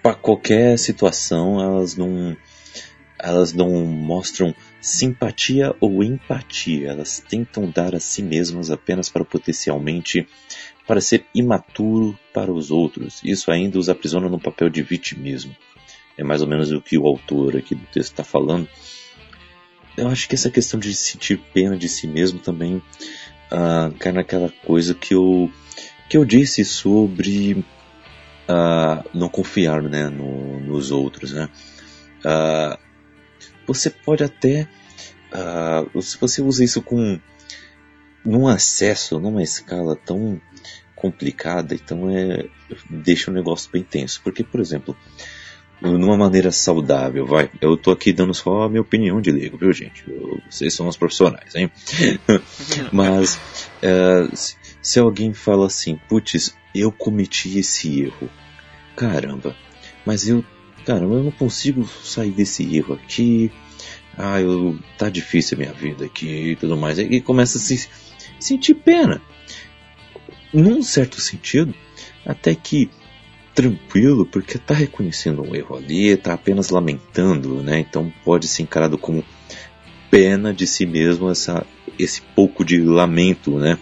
[0.03, 2.37] para qualquer situação elas não,
[3.19, 10.27] elas não mostram simpatia ou empatia, elas tentam dar a si mesmas apenas para potencialmente
[11.01, 13.21] ser imaturo para os outros.
[13.23, 15.55] Isso ainda os aprisiona no papel de vitimismo.
[16.19, 18.69] é mais ou menos o que o autor aqui do texto está falando.
[19.97, 24.51] Eu acho que essa questão de sentir pena de si mesmo também uh, cai naquela
[24.65, 25.51] coisa que eu,
[26.09, 27.65] que eu disse sobre
[28.49, 31.33] uh, não confiar né, no, nos outros.
[31.33, 31.49] Né?
[32.25, 32.79] Uh,
[33.67, 34.67] você pode até.
[36.01, 37.21] se você usa isso com
[38.25, 40.41] num acesso, numa escala tão
[40.95, 42.47] complicada, então é
[42.91, 44.21] deixa o negócio bem tenso.
[44.23, 44.97] Porque, por exemplo,
[45.81, 47.51] numa maneira saudável, vai.
[47.61, 50.05] Eu tô aqui dando só a minha opinião de leigo, viu, gente?
[50.49, 51.71] Vocês são os profissionais, hein?
[52.93, 54.31] Mas uh,
[54.83, 58.29] se alguém fala assim, putz, eu cometi esse erro,
[58.97, 59.57] caramba,
[60.05, 60.45] mas eu,
[60.85, 63.51] caramba, eu não consigo sair desse erro aqui.
[64.17, 66.99] Ah, eu, tá difícil a minha vida aqui e tudo mais.
[66.99, 67.89] E começa a se
[68.39, 69.21] sentir pena.
[70.53, 71.75] Num certo sentido,
[72.27, 72.91] até que
[73.55, 77.81] tranquilo, porque está reconhecendo um erro ali, está apenas lamentando, né?
[77.81, 79.25] Então pode ser encarado como
[80.11, 81.65] pena de si mesmo essa,
[81.99, 83.79] esse pouco de lamento, né?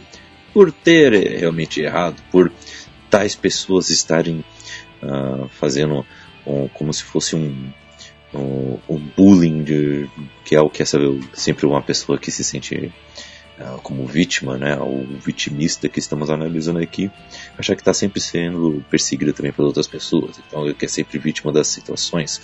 [0.52, 2.52] Por ter realmente errado, por
[3.10, 4.44] tais pessoas estarem
[5.02, 6.04] uh, fazendo
[6.46, 7.72] um, como se fosse um,
[8.34, 10.08] um, um bullying, de,
[10.44, 12.92] que é o que é saber, sempre uma pessoa que se sente
[13.82, 17.10] como vítima, né, o vitimista que estamos analisando aqui,
[17.56, 21.52] achar que está sempre sendo perseguido também pelas outras pessoas, então que é sempre vítima
[21.52, 22.40] das situações.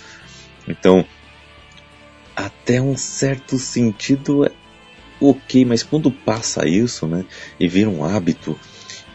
[0.67, 1.05] Então,
[2.35, 4.51] até um certo sentido é
[5.21, 7.25] ok, mas quando passa isso, né,
[7.59, 8.59] e vira um hábito,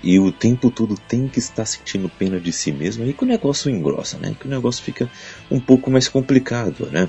[0.03, 3.27] e o tempo todo tem que estar sentindo pena de si mesmo, aí que o
[3.27, 4.35] negócio engrossa, né?
[4.39, 5.11] Que o negócio fica
[5.51, 7.09] um pouco mais complicado, né?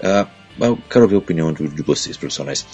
[0.00, 0.26] Uh,
[0.64, 2.66] eu quero ver a opinião de, de vocês, profissionais.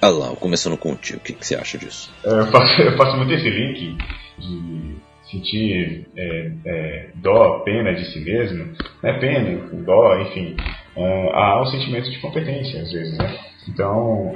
[0.00, 2.10] Alan, começando contigo, o que, que você acha disso?
[2.24, 3.98] É, eu faço, eu faço muito esse link
[4.38, 4.96] de
[5.30, 8.72] sentir é, é, dó, pena de si mesmo,
[9.02, 9.12] né?
[9.14, 10.56] pena, dó, enfim,
[11.34, 13.38] há um sentimento de competência às vezes, né?
[13.68, 14.32] Então,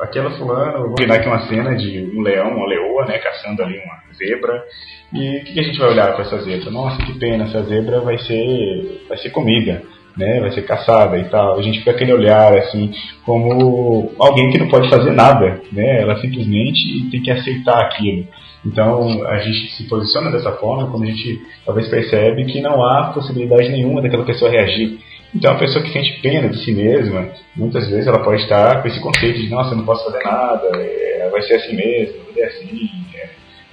[0.00, 3.78] aquela fulana, vou virar aqui uma cena de um leão, uma leoa, né, caçando ali
[3.78, 4.64] uma zebra,
[5.12, 6.70] e o que, que a gente vai olhar com essa zebra?
[6.70, 9.80] Nossa, que pena, essa zebra vai ser, vai ser comida
[10.18, 11.58] né, vai ser caçada e tal.
[11.58, 12.92] A gente fica aquele olhar assim
[13.24, 16.02] como alguém que não pode fazer nada, né?
[16.02, 18.26] Ela simplesmente tem que aceitar aquilo.
[18.66, 23.12] Então a gente se posiciona dessa forma quando a gente talvez percebe que não há
[23.14, 24.98] possibilidade nenhuma daquela pessoa reagir.
[25.34, 28.88] Então a pessoa que sente pena de si mesma, muitas vezes ela pode estar com
[28.88, 32.34] esse conceito de nossa, eu não posso fazer nada, é, vai ser assim mesmo, vai
[32.34, 32.97] ser assim, é,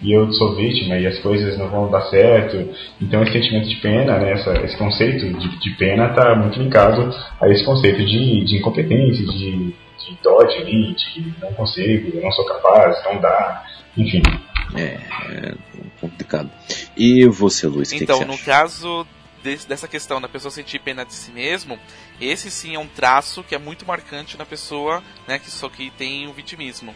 [0.06, 2.70] e eu sou vítima e as coisas não vão dar certo.
[3.01, 7.12] Então esse sentimento de pena, né, essa, esse conceito de, de pena está muito linkado
[7.41, 12.32] a esse conceito de, de incompetência, de, de dó de mim, de não consigo, não
[12.32, 13.66] sou capaz, não dá,
[13.97, 14.22] enfim.
[14.76, 14.99] É,
[15.32, 15.53] é
[15.99, 16.51] complicado.
[16.95, 19.08] E você, Luiz, então, que, que no caso
[19.41, 21.80] desse, dessa questão da pessoa sentir pena de si mesmo,
[22.22, 25.89] esse sim é um traço que é muito marcante na pessoa né, que, só que
[25.91, 26.95] tem o vitimismo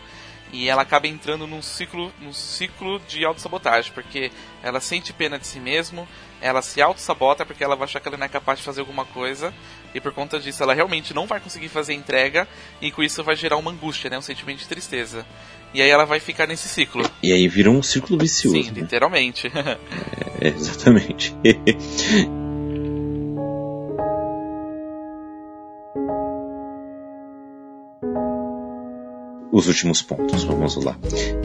[0.51, 4.31] e ela acaba entrando num ciclo, num ciclo de autossabotagem, porque
[4.63, 6.07] ela sente pena de si mesmo,
[6.41, 9.05] ela se auto-sabota porque ela vai achar que ela não é capaz de fazer alguma
[9.05, 9.53] coisa,
[9.93, 12.47] e por conta disso ela realmente não vai conseguir fazer a entrega,
[12.81, 15.25] e com isso vai gerar uma angústia, né, um sentimento de tristeza.
[15.71, 17.07] E aí ela vai ficar nesse ciclo.
[17.21, 18.57] E aí vira um círculo vicioso.
[18.57, 18.81] Sim, né?
[18.81, 19.51] literalmente.
[20.41, 21.35] é, exatamente.
[29.59, 30.97] os últimos pontos, vamos lá.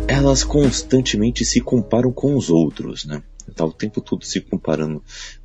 [0.08, 3.22] Elas constantemente se comparam com os outros, né?
[3.54, 5.02] Tá o tempo todo se comparando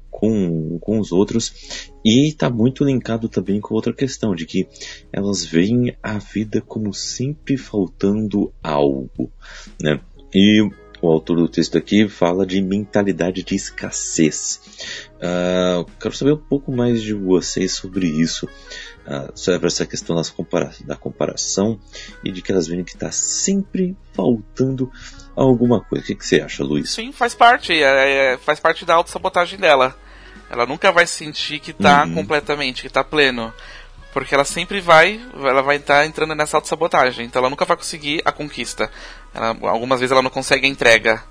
[0.10, 4.68] com, com os outros e está muito linkado também com outra questão de que
[5.12, 9.32] elas veem a vida como sempre faltando algo,
[9.82, 10.00] né?
[10.34, 10.62] E
[11.02, 14.62] o autor do texto aqui fala de mentalidade de escassez.
[15.16, 18.48] Uh, quero saber um pouco mais de vocês sobre isso
[19.10, 21.80] uh, sobre essa questão das compara da comparação
[22.24, 24.92] e de que elas veem que está sempre faltando
[25.36, 26.04] alguma coisa.
[26.04, 26.92] O que, que, você acha, Luiz?
[26.92, 27.74] Sim, faz parte.
[27.74, 29.96] É, é, faz parte da autossabotagem dela.
[30.50, 32.16] Ela nunca vai sentir que está uhum.
[32.16, 33.54] completamente, que está pleno.
[34.12, 37.26] Porque ela sempre vai, ela vai estar tá entrando nessa autossabotagem.
[37.26, 38.90] Então ela nunca vai conseguir a conquista.
[39.34, 41.24] Ela, algumas vezes ela não consegue a entrega.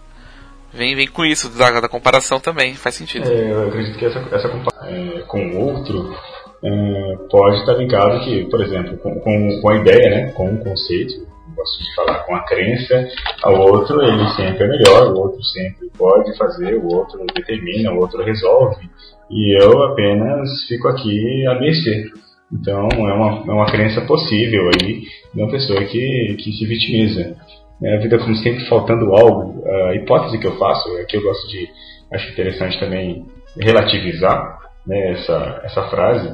[0.73, 3.27] Vem, vem com isso, da, da comparação também, faz sentido.
[3.27, 6.15] É, eu acredito que essa, essa comparação é, com o outro
[6.63, 10.59] é, pode estar ligado que, por exemplo, com, com, com a ideia, né, com o
[10.59, 13.09] conceito, gosto de falar com a crença,
[13.47, 17.99] o outro ele sempre é melhor, o outro sempre pode fazer, o outro determina, o
[17.99, 18.89] outro resolve,
[19.31, 22.11] e eu apenas fico aqui a mercê.
[22.51, 25.03] Então é uma, é uma crença possível aí
[25.35, 27.37] de uma pessoa que, que se vitimiza.
[27.83, 29.63] É, a vida como sempre faltando algo.
[29.69, 31.69] A hipótese que eu faço é que eu gosto de,
[32.13, 33.27] acho interessante também
[33.61, 34.59] relativizar
[34.89, 36.29] né, essa, essa frase,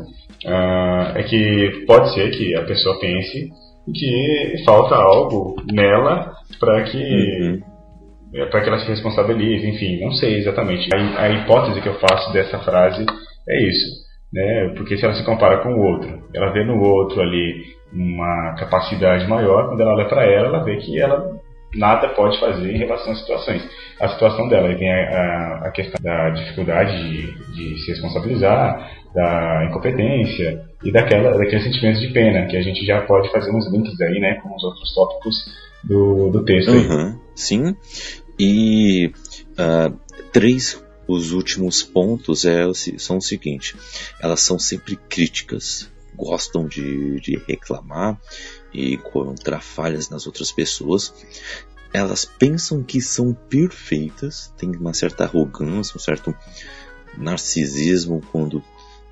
[0.46, 3.50] uh, é que pode ser que a pessoa pense
[3.92, 7.74] que falta algo nela para que uhum.
[8.50, 10.88] Para que ela se responsabilize, enfim, não sei exatamente.
[10.92, 13.06] A, a, hipótese que eu faço dessa frase
[13.48, 13.86] é isso,
[14.32, 14.72] né?
[14.76, 19.28] Porque se ela se compara com o outro, ela vê no outro ali uma capacidade
[19.28, 21.30] maior, quando ela olha para ela, ela vê que ela
[21.76, 23.62] nada pode fazer em relação às situações.
[24.00, 29.66] A situação dela, aí vem a, a, questão da dificuldade de, de, se responsabilizar, da
[29.68, 34.00] incompetência e daquela, daqueles sentimentos de pena, que a gente já pode fazer uns links
[34.00, 35.34] aí, né, com os outros tópicos
[35.84, 36.72] do, do texto.
[36.72, 37.76] Uhum, sim,
[38.38, 39.12] e
[39.52, 39.96] uh,
[40.32, 42.64] três os últimos pontos é,
[42.98, 43.76] são o seguinte:
[44.20, 48.18] elas são sempre críticas, gostam de, de reclamar
[48.74, 51.14] e encontrar falhas nas outras pessoas.
[51.92, 56.34] Elas pensam que são perfeitas, têm uma certa arrogância, um certo
[57.16, 58.62] narcisismo quando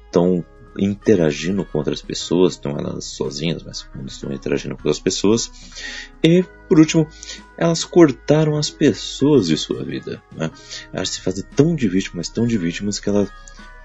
[0.06, 0.44] estão
[0.78, 5.50] interagindo com outras pessoas, não elas sozinhas, mas quando estão interagindo com outras pessoas.
[6.24, 7.06] E, por último,
[7.56, 10.22] elas cortaram as pessoas de sua vida.
[10.34, 10.50] Né?
[10.92, 13.30] Elas se fazem tão de vítimas, tão de vítimas, que elas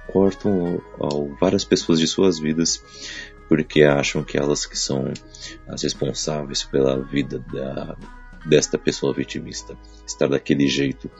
[0.07, 0.81] cortam
[1.39, 2.81] várias pessoas de suas vidas
[3.47, 5.11] porque acham que elas que são
[5.67, 7.95] as responsáveis pela vida da,
[8.45, 11.11] desta pessoa vitimista estar daquele jeito.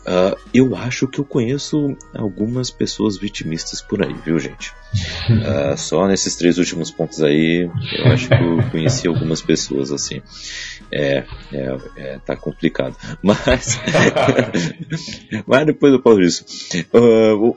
[0.00, 4.72] Uh, eu acho que eu conheço algumas pessoas vitimistas por aí, viu, gente?
[5.28, 7.68] Uh, só nesses três últimos pontos aí,
[7.98, 10.22] eu acho que eu conheci algumas pessoas assim.
[10.90, 12.96] É, é, é tá complicado.
[13.22, 13.78] Mas,
[15.46, 16.44] mas depois eu falo disso.
[16.94, 17.56] Uh,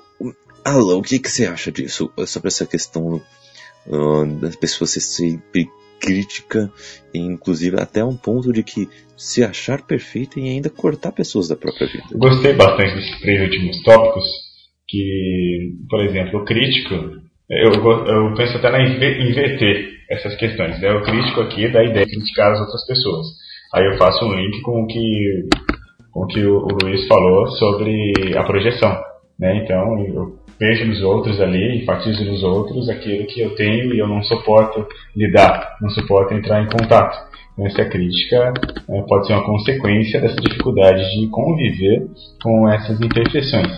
[0.65, 2.11] Alan, o que, que você acha disso?
[2.25, 3.21] Sobre essa questão
[4.39, 5.67] das pessoas ser sempre
[5.99, 6.71] crítica,
[7.13, 11.87] inclusive até um ponto de que se achar perfeita e ainda cortar pessoas da própria
[11.87, 12.03] vida.
[12.13, 14.25] Gostei bastante desses três últimos tópicos,
[14.87, 16.95] que, por exemplo, o crítico,
[17.49, 20.81] eu, eu penso até na inverter essas questões.
[20.81, 20.91] Né?
[20.91, 23.27] O crítico aqui dá a ideia de criticar as outras pessoas.
[23.73, 25.47] Aí eu faço um link com o que,
[26.11, 28.99] com o, que o Luiz falou sobre a projeção.
[29.39, 29.63] Né?
[29.63, 34.07] Então, eu vejo nos outros ali, enfatizo nos outros aquilo que eu tenho e eu
[34.07, 34.85] não suporto
[35.15, 37.17] lidar, não suporto entrar em contato.
[37.53, 38.53] Então, essa crítica
[38.87, 42.07] é, pode ser uma consequência dessa dificuldade de conviver
[42.43, 43.71] com essas imperfeições.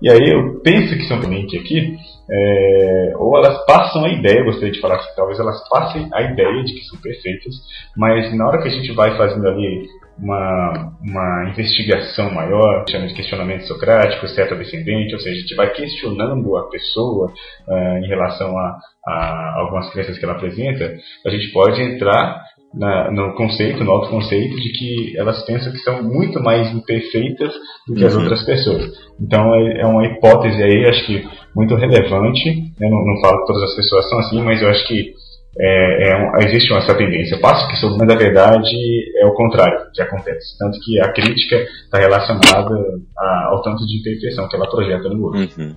[0.00, 1.96] E aí eu penso que são realmente aqui,
[2.30, 6.64] é, ou elas passam a ideia, gostaria de falar que talvez elas passem a ideia
[6.64, 7.54] de que são perfeitas,
[7.96, 9.86] mas na hora que a gente vai fazendo ali
[10.18, 15.70] uma, uma investigação maior, chama de questionamento socrático, certo descendente, ou seja, a gente vai
[15.70, 17.32] questionando a pessoa
[17.68, 22.42] uh, em relação a, a, algumas crenças que ela apresenta, a gente pode entrar
[22.74, 27.52] na, no conceito, no autoconceito de que elas pensam que são muito mais imperfeitas
[27.86, 28.06] do que uhum.
[28.06, 28.92] as outras pessoas.
[29.20, 32.50] Então é, é, uma hipótese aí, acho que muito relevante.
[32.78, 32.88] Né?
[32.88, 35.14] Não, não falo que todas as pessoas são assim, mas eu acho que
[35.60, 37.40] é, é, existe uma, essa tendência.
[37.40, 38.70] Passo que isso, na verdade,
[39.16, 40.56] é o contrário que acontece.
[40.58, 42.74] Tanto que a crítica está relacionada
[43.18, 45.40] a, ao tanto de imperfeição que ela projeta no outro.
[45.58, 45.74] Uhum.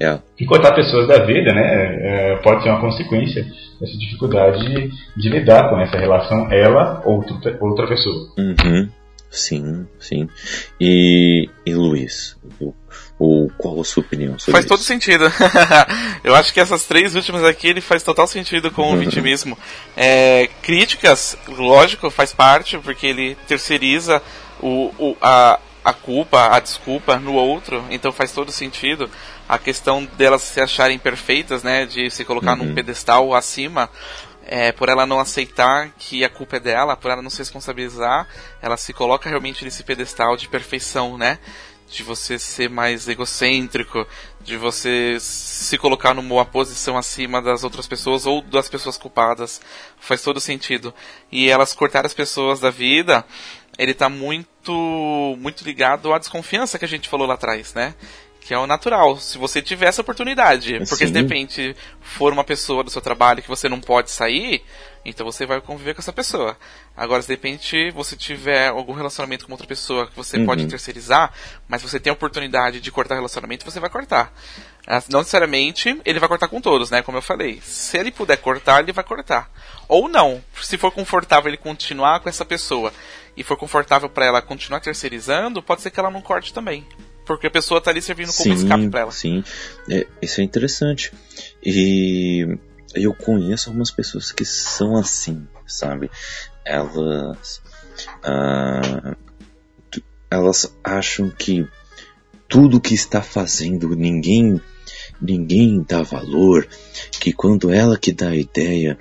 [0.00, 0.22] Yeah.
[0.22, 0.42] É.
[0.42, 3.44] E cortar pessoas da vida né, é, pode ser uma consequência
[3.80, 8.32] dessa dificuldade de, de, lidar com essa relação ela outra, outra pessoa.
[8.38, 8.88] Uhum.
[9.30, 10.28] Sim, sim.
[10.80, 12.36] E, e Luiz,
[13.18, 14.74] ou qual a sua opinião sobre Faz isso?
[14.74, 15.24] todo sentido.
[16.22, 18.98] Eu acho que essas três últimas aqui ele faz total sentido com o uhum.
[19.00, 19.58] vitimismo.
[19.96, 24.22] É, críticas, lógico, faz parte, porque ele terceiriza
[24.60, 29.10] o, o, a, a culpa, a desculpa no outro, então faz todo sentido.
[29.48, 32.66] A questão delas se acharem perfeitas, né, de se colocar uhum.
[32.66, 33.88] num pedestal acima,
[34.46, 38.26] é, por ela não aceitar que a culpa é dela, por ela não se responsabilizar,
[38.60, 41.38] ela se coloca realmente nesse pedestal de perfeição, né?
[41.90, 44.06] de você ser mais egocêntrico,
[44.40, 49.60] de você se colocar numa posição acima das outras pessoas ou das pessoas culpadas.
[49.98, 50.92] Faz todo sentido.
[51.32, 53.24] E elas cortar as pessoas da vida,
[53.78, 54.46] ele está muito
[55.38, 57.94] muito ligado à desconfiança que a gente falou lá atrás, né?
[58.48, 59.18] Que é o natural.
[59.18, 63.42] Se você tiver essa oportunidade, porque se de repente for uma pessoa do seu trabalho
[63.42, 64.64] que você não pode sair,
[65.04, 66.56] então você vai conviver com essa pessoa.
[66.96, 70.46] Agora, se de repente você tiver algum relacionamento com outra pessoa que você uhum.
[70.46, 71.30] pode terceirizar,
[71.68, 74.32] mas você tem a oportunidade de cortar relacionamento, você vai cortar.
[75.10, 77.02] Não necessariamente ele vai cortar com todos, né?
[77.02, 77.60] Como eu falei.
[77.62, 79.50] Se ele puder cortar, ele vai cortar.
[79.86, 80.42] Ou não.
[80.62, 82.94] Se for confortável ele continuar com essa pessoa
[83.36, 86.86] e for confortável para ela continuar terceirizando, pode ser que ela não corte também.
[87.28, 89.12] Porque a pessoa tá ali servindo como sim, escape pra ela.
[89.12, 89.44] Sim,
[89.90, 91.12] é, isso é interessante.
[91.62, 92.58] E
[92.94, 96.10] eu conheço algumas pessoas que são assim, sabe?
[96.64, 97.60] Elas.
[98.24, 99.14] Uh,
[100.30, 101.68] elas acham que
[102.48, 104.60] tudo que está fazendo ninguém
[105.20, 106.66] ninguém dá valor,
[107.20, 108.98] que quando ela que dá a ideia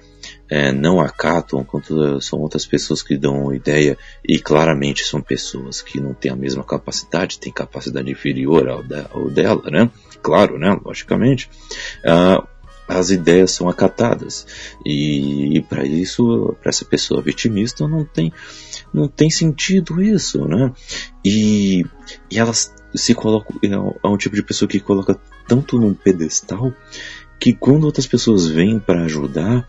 [0.50, 6.00] é, não acatam, quando são outras pessoas que dão ideia e claramente são pessoas que
[6.00, 9.90] não têm a mesma capacidade, têm capacidade inferior ao, ao dela, né?
[10.22, 10.80] Claro, né?
[10.84, 11.50] Logicamente.
[12.06, 12.48] Uh,
[12.88, 14.48] as ideias são acatadas
[14.86, 18.32] e, e para isso, para essa pessoa vitimista, não tem,
[18.94, 20.72] não tem sentido isso, né?
[21.24, 21.86] E,
[22.32, 26.74] e elas se colocam, é um tipo de pessoa que coloca tanto num pedestal
[27.40, 29.68] que quando outras pessoas vêm para ajudar,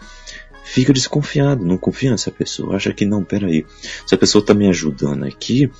[0.68, 3.64] fica desconfiado, não confia nessa pessoa, acha que não, peraí,
[4.04, 5.70] essa pessoa está me ajudando aqui,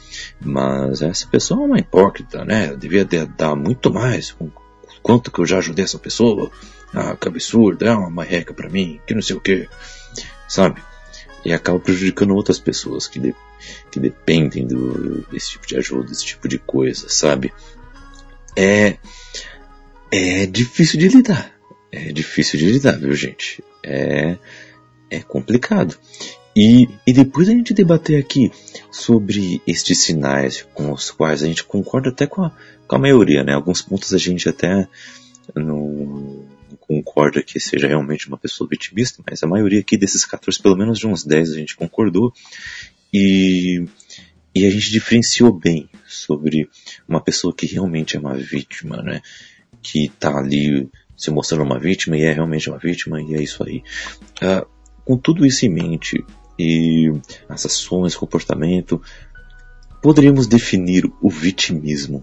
[0.40, 2.70] mas essa pessoa é uma hipócrita, né?
[2.70, 4.34] Eu devia dar muito mais,
[5.02, 6.50] quanto que eu já ajudei essa pessoa,
[6.94, 9.68] ah, que absurdo, é uma marreca para mim, que não sei o que,
[10.48, 10.82] sabe?
[11.44, 13.34] E acaba prejudicando outras pessoas que, de,
[13.90, 17.52] que dependem do, desse tipo de ajuda, desse tipo de coisa, sabe?
[18.56, 18.96] É,
[20.10, 21.52] é difícil de lidar.
[21.92, 23.62] É difícil de lidar, viu, gente?
[23.82, 24.36] É,
[25.10, 25.96] é complicado.
[26.56, 28.50] E, e depois a gente debater aqui
[28.90, 32.52] sobre estes sinais com os quais a gente concorda até com a,
[32.86, 33.52] com a maioria, né?
[33.54, 34.88] Alguns pontos a gente até
[35.54, 36.44] não
[36.80, 40.98] concorda que seja realmente uma pessoa vitimista, mas a maioria aqui desses 14, pelo menos
[40.98, 42.32] de uns 10 a gente concordou.
[43.14, 43.84] E,
[44.54, 46.68] e a gente diferenciou bem sobre
[47.06, 49.20] uma pessoa que realmente é uma vítima, né?
[49.80, 53.62] Que está ali se mostrando uma vítima e é realmente uma vítima e é isso
[53.64, 53.82] aí.
[54.42, 54.66] Uh,
[55.08, 56.22] com tudo isso em mente
[56.58, 57.10] e
[57.48, 59.00] as ações, comportamento,
[60.02, 62.22] poderíamos definir o vitimismo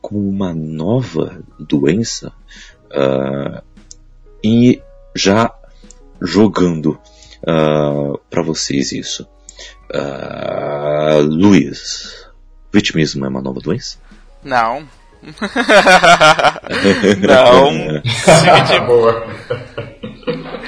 [0.00, 2.32] como uma nova doença
[2.92, 3.60] uh,
[4.44, 4.80] e
[5.16, 5.52] já
[6.20, 6.96] jogando
[7.42, 9.26] uh, para vocês isso.
[9.92, 12.28] Uh, Luiz,
[12.72, 13.98] vitimismo é uma nova doença?
[14.44, 14.86] Não.
[17.20, 18.00] não.
[18.86, 19.26] Boa.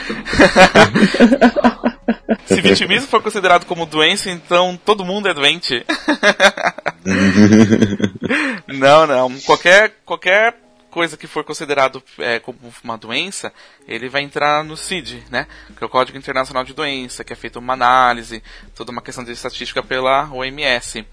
[2.46, 5.84] Se vitimismo for considerado como doença, então todo mundo é doente.
[8.68, 9.40] não, não.
[9.40, 10.54] Qualquer, qualquer
[10.90, 13.52] coisa que for considerado é, como uma doença,
[13.88, 15.48] ele vai entrar no CID, né?
[15.76, 18.42] Que é o Código Internacional de Doença, que é feita uma análise,
[18.76, 21.04] toda uma questão de estatística pela OMS.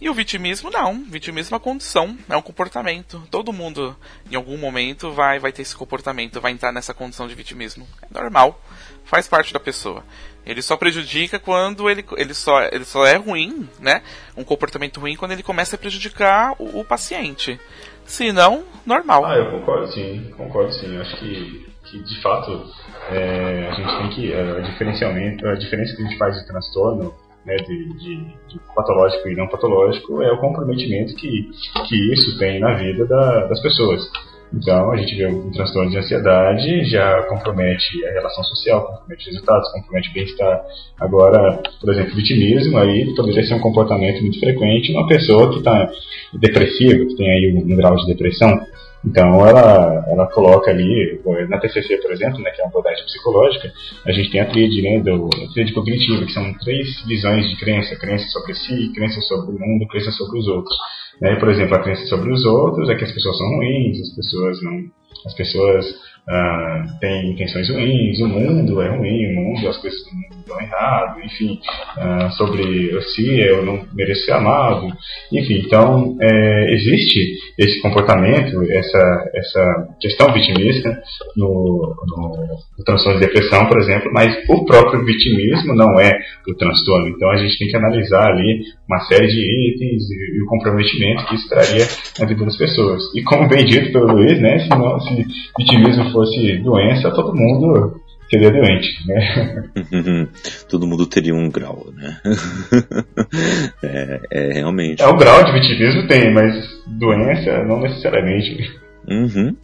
[0.00, 3.22] E o vitimismo não, vitimismo é uma condição, é um comportamento.
[3.30, 3.96] Todo mundo,
[4.30, 7.86] em algum momento, vai, vai ter esse comportamento, vai entrar nessa condição de vitimismo.
[8.02, 8.60] É normal,
[9.04, 10.04] faz parte da pessoa.
[10.44, 14.02] Ele só prejudica quando ele, ele, só, ele só é ruim, né?
[14.36, 17.58] Um comportamento ruim quando ele começa a prejudicar o, o paciente.
[18.04, 19.24] Se não, normal.
[19.24, 20.96] Ah, eu concordo sim, concordo sim.
[20.98, 22.64] Acho que, que de fato
[23.10, 24.34] é, a gente tem que.
[24.34, 27.14] A, diferenciamento, a diferença que a gente faz de transtorno
[27.46, 28.16] né, de, de,
[28.48, 31.48] de, patológico e não patológico é o comprometimento que,
[31.88, 34.10] que isso tem na vida da, das pessoas.
[34.52, 39.72] Então, a gente vê um transtorno de ansiedade, já compromete a relação social, compromete resultados,
[39.72, 40.62] compromete bem-estar.
[41.00, 45.90] Agora, por exemplo, vitimismo, aí poderia ser um comportamento muito frequente uma pessoa que está
[46.34, 48.56] depressiva, que tem aí um grau de depressão,
[49.04, 53.72] então ela, ela coloca ali, na TCC, por exemplo, né, que é uma abordagem psicológica,
[54.04, 57.56] a gente tem a tríade, né, do, a tríade cognitiva, que são três visões de
[57.56, 60.76] crença, crença sobre si, crença sobre o mundo, crença sobre os outros.
[61.20, 61.36] Né?
[61.36, 64.62] Por exemplo, a crença sobre os outros é que as pessoas são ruins, as pessoas
[64.62, 64.84] não,
[65.24, 65.86] as pessoas
[66.28, 70.60] ah, têm intenções ruins, o mundo é ruim, o mundo, as coisas do mundo dão
[70.60, 71.60] errado, enfim,
[71.96, 74.88] ah, sobre si eu não mereço ser amado,
[75.32, 81.00] enfim, então é, existe esse comportamento, essa, essa questão vitimista
[81.36, 86.10] no, no, no transtorno de depressão, por exemplo, mas o próprio vitimismo não é
[86.48, 90.42] o transtorno, então a gente tem que analisar ali uma série de itens e, e
[90.42, 91.86] o comprometimento que isso traria
[92.18, 93.02] na vida das pessoas.
[93.14, 95.24] E como bem dito pelo Luiz, né, se, não, se
[95.58, 98.00] vitimismo fosse doença, todo mundo
[98.30, 99.68] seria doente, né?
[100.68, 102.20] todo mundo teria um grau, né?
[103.82, 105.02] é, é, realmente.
[105.02, 106.54] É, o grau de vitimismo tem, mas
[106.86, 108.80] doença não necessariamente.
[109.06, 109.54] Uhum.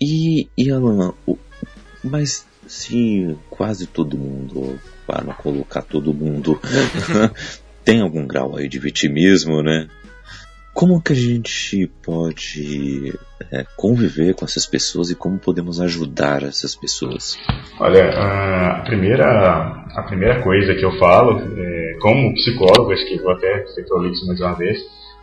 [0.00, 1.12] E, e Alan,
[2.02, 6.60] mas se quase todo mundo, para não colocar todo mundo,
[7.84, 9.88] tem algum grau aí de vitimismo, né?
[10.78, 13.12] Como que a gente pode
[13.50, 17.36] é, conviver com essas pessoas e como podemos ajudar essas pessoas?
[17.80, 23.32] Olha, a primeira, a primeira coisa que eu falo, é, como psicólogo, acho que vou
[23.32, 24.78] até ser prolixo mais uma vez,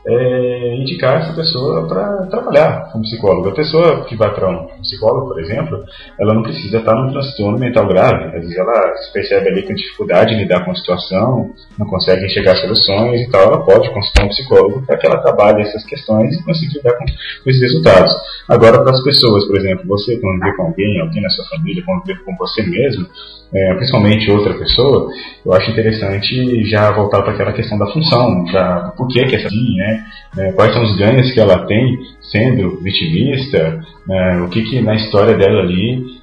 [0.08, 3.50] é, indicar essa pessoa para trabalhar como psicólogo.
[3.50, 5.84] A pessoa que vai para um psicólogo, por exemplo,
[6.20, 8.26] ela não precisa estar num transtorno mental grave.
[8.26, 12.26] Às vezes ela se percebe ali com dificuldade em lidar com a situação, não consegue
[12.26, 13.42] enxergar soluções e tal.
[13.42, 17.06] Ela pode consultar um psicólogo para que ela trabalhe essas questões e consiga lidar com,
[17.06, 18.14] com esses resultados.
[18.48, 22.24] Agora, para as pessoas, por exemplo, você conviver com alguém, alguém na sua família, conviver
[22.24, 23.08] com você mesmo,
[23.54, 25.10] é, principalmente outra pessoa,
[25.46, 29.46] eu acho interessante já voltar para aquela questão da função, pra, por que, que é
[29.46, 29.95] assim, né?
[30.38, 33.80] É, quais são os ganhos que ela tem sendo vitimista,
[34.10, 36.16] é, o que, que na história dela ali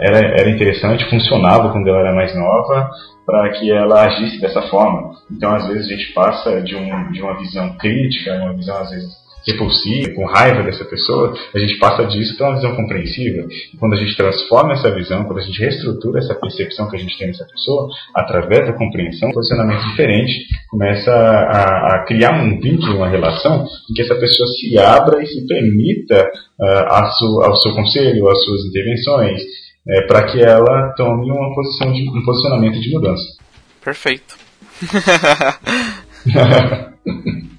[0.00, 2.88] era, era interessante, funcionava quando ela era mais nova,
[3.26, 5.10] para que ela agisse dessa forma.
[5.30, 8.90] Então, às vezes, a gente passa de, um, de uma visão crítica, uma visão, às
[8.90, 13.46] vezes, repulsiva, com raiva dessa pessoa, a gente passa disso para uma visão compreensiva.
[13.72, 16.98] E quando a gente transforma essa visão, quando a gente reestrutura essa percepção que a
[16.98, 22.60] gente tem dessa pessoa, através da compreensão, um posicionamento diferente começa a, a criar um
[22.60, 26.28] vínculo, uma relação, em que essa pessoa se abra e se permita
[26.60, 31.92] uh, su, ao seu conselho, às suas intervenções, uh, para que ela tome uma posição
[31.92, 33.36] de, um posicionamento de mudança.
[33.82, 34.34] Perfeito.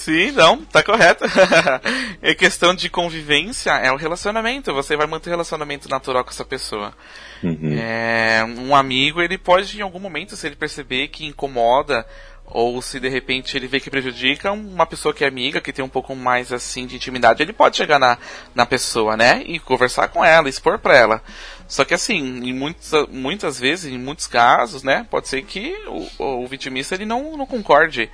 [0.00, 1.24] Sim, não, tá correto.
[2.22, 4.72] é questão de convivência, é o relacionamento.
[4.72, 6.94] Você vai manter um relacionamento natural com essa pessoa.
[7.42, 7.76] Uhum.
[7.78, 12.06] É, um amigo, ele pode, em algum momento, se ele perceber que incomoda,
[12.46, 15.84] ou se de repente ele vê que prejudica uma pessoa que é amiga, que tem
[15.84, 18.16] um pouco mais assim de intimidade, ele pode chegar na,
[18.54, 19.42] na pessoa, né?
[19.46, 21.22] E conversar com ela, expor pra ela.
[21.68, 25.72] Só que assim, em muitas, muitas vezes, em muitos casos, né, pode ser que
[26.18, 28.10] o, o vitimista ele não, não concorde.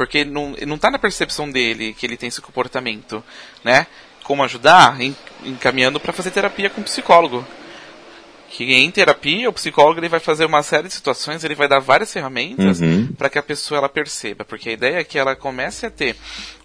[0.00, 3.22] Porque não, não tá na percepção dele que ele tem esse comportamento,
[3.62, 3.86] né?
[4.22, 4.96] Como ajudar?
[5.44, 7.46] Encaminhando para fazer terapia com o psicólogo
[8.50, 11.78] que em terapia o psicólogo ele vai fazer uma série de situações, ele vai dar
[11.78, 13.06] várias ferramentas uhum.
[13.16, 16.16] para que a pessoa ela perceba, porque a ideia é que ela comece a ter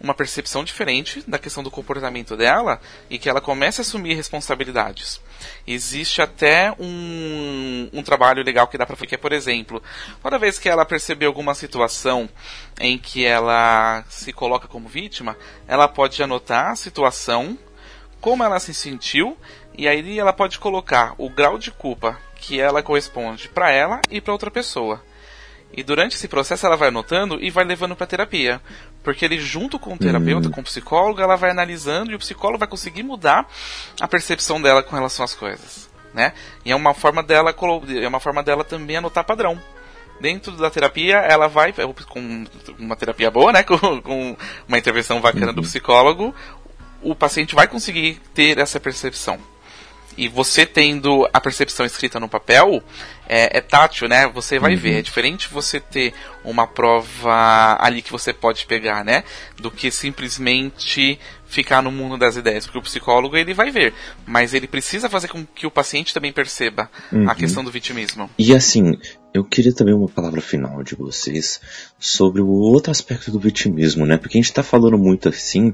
[0.01, 5.21] uma percepção diferente da questão do comportamento dela e que ela comece a assumir responsabilidades.
[5.67, 9.81] Existe até um, um trabalho legal que dá para fazer, que é, por exemplo,
[10.23, 12.27] toda vez que ela perceber alguma situação
[12.79, 17.55] em que ela se coloca como vítima, ela pode anotar a situação,
[18.19, 19.37] como ela se sentiu
[19.77, 24.21] e aí ela pode colocar o grau de culpa que ela corresponde para ela e
[24.21, 25.01] para outra pessoa.
[25.73, 28.61] E durante esse processo ela vai anotando e vai levando para terapia,
[29.03, 30.53] porque ele junto com o terapeuta, uhum.
[30.53, 33.49] com o psicólogo, ela vai analisando e o psicólogo vai conseguir mudar
[33.99, 36.33] a percepção dela com relação às coisas, né?
[36.63, 37.53] E é uma forma dela
[38.01, 39.61] é uma forma dela também anotar padrão.
[40.21, 41.73] Dentro da terapia, ela vai
[42.07, 42.45] com
[42.79, 45.55] uma terapia boa, né, com, com uma intervenção bacana uhum.
[45.55, 46.33] do psicólogo,
[47.01, 49.37] o paciente vai conseguir ter essa percepção
[50.17, 52.81] e você tendo a percepção escrita no papel,
[53.27, 54.27] é, é tátil, né?
[54.27, 54.79] Você vai uhum.
[54.79, 54.99] ver.
[54.99, 59.23] É diferente você ter uma prova ali que você pode pegar, né?
[59.57, 62.65] Do que simplesmente ficar no mundo das ideias.
[62.65, 63.93] Porque o psicólogo ele vai ver,
[64.25, 67.29] mas ele precisa fazer com que o paciente também perceba uhum.
[67.29, 68.29] a questão do vitimismo.
[68.37, 68.97] E assim,
[69.33, 71.59] eu queria também uma palavra final de vocês
[71.99, 74.17] sobre o outro aspecto do vitimismo, né?
[74.17, 75.73] Porque a gente está falando muito assim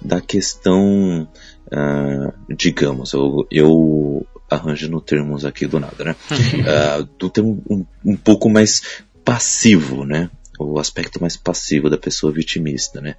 [0.00, 1.26] da questão
[1.72, 6.16] uh, digamos, eu, eu arranjando termos aqui do nada, né?
[6.30, 10.30] uh, do termo um, um pouco mais passivo, né?
[10.58, 13.16] O aspecto mais passivo da pessoa vitimista, né?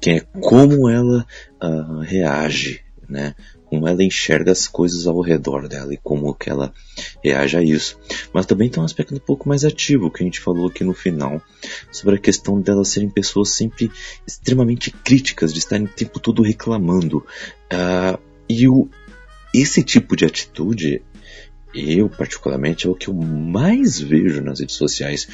[0.00, 1.26] Que é como ela
[1.62, 3.34] uh, reage, né?
[3.74, 6.72] Como ela enxerga as coisas ao redor dela e como que ela
[7.22, 7.98] reage a isso.
[8.32, 10.94] Mas também tem um aspecto um pouco mais ativo que a gente falou aqui no
[10.94, 11.42] final
[11.90, 13.90] sobre a questão delas serem pessoas sempre
[14.24, 17.18] extremamente críticas, de estarem o tempo todo reclamando.
[17.72, 18.18] Uh,
[18.48, 18.88] e o,
[19.52, 21.02] esse tipo de atitude,
[21.74, 25.26] eu particularmente, é o que eu mais vejo nas redes sociais.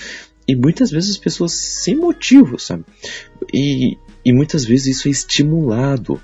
[0.48, 2.84] E muitas vezes as pessoas sem motivo, sabe?
[3.52, 6.18] E, e muitas vezes isso é estimulado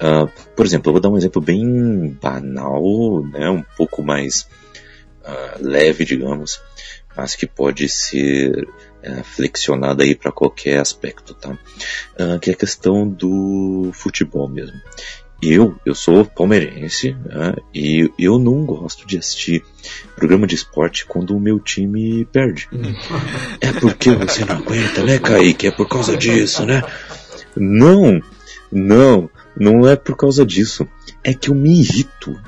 [0.00, 4.48] Uh, por exemplo, eu vou dar um exemplo bem banal, né, um pouco mais
[5.22, 6.60] uh, leve, digamos,
[7.16, 11.56] mas que pode ser uh, flexionado aí para qualquer aspecto, tá?
[12.40, 14.78] que é a questão do futebol mesmo.
[15.42, 19.64] Eu, eu sou palmeirense né, e eu não gosto de assistir
[20.14, 22.68] programa de esporte quando o meu time perde.
[23.58, 25.68] é porque você não aguenta, né, Kaique?
[25.68, 26.82] É por causa disso, né?
[27.56, 28.20] Não,
[28.70, 29.30] não.
[29.60, 30.88] Não é por causa disso.
[31.22, 32.40] É que eu me irrito.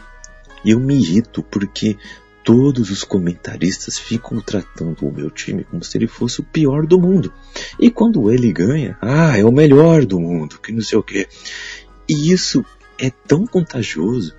[0.64, 1.98] Eu me irrito porque
[2.42, 6.98] todos os comentaristas ficam tratando o meu time como se ele fosse o pior do
[6.98, 7.30] mundo.
[7.78, 11.28] E quando ele ganha, ah, é o melhor do mundo, que não sei o quê.
[12.08, 12.64] E isso
[12.98, 14.34] é tão contagioso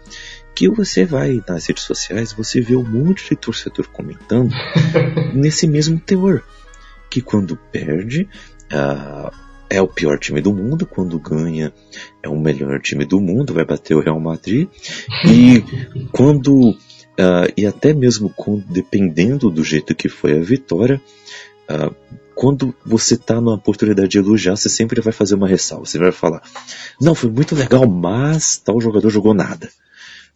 [0.56, 4.54] que você vai nas redes sociais, você vê um monte de torcedor comentando
[5.34, 6.44] nesse mesmo teor.
[7.08, 8.28] Que quando perde,
[8.72, 9.32] uh,
[9.70, 11.74] é o pior time do mundo, quando ganha
[12.24, 14.70] é o melhor time do mundo, vai bater o Real Madrid.
[15.28, 15.62] E
[16.12, 21.02] quando, uh, e até mesmo quando, dependendo do jeito que foi a vitória,
[21.70, 21.94] uh,
[22.34, 25.86] quando você está numa oportunidade de elogiar, você sempre vai fazer uma ressalva.
[25.86, 26.42] Você vai falar,
[27.00, 29.70] não, foi muito legal, mas tal jogador jogou nada.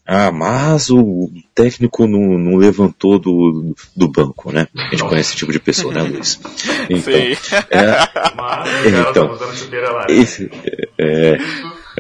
[0.09, 4.65] Ah, mas o técnico não, não levantou do, do banco, né?
[4.73, 6.39] A gente conhece esse tipo de pessoa, né, Luiz?
[6.89, 7.97] Então, é,
[8.37, 8.69] mas,
[9.09, 9.37] então,
[10.07, 10.49] esse,
[10.97, 11.37] é,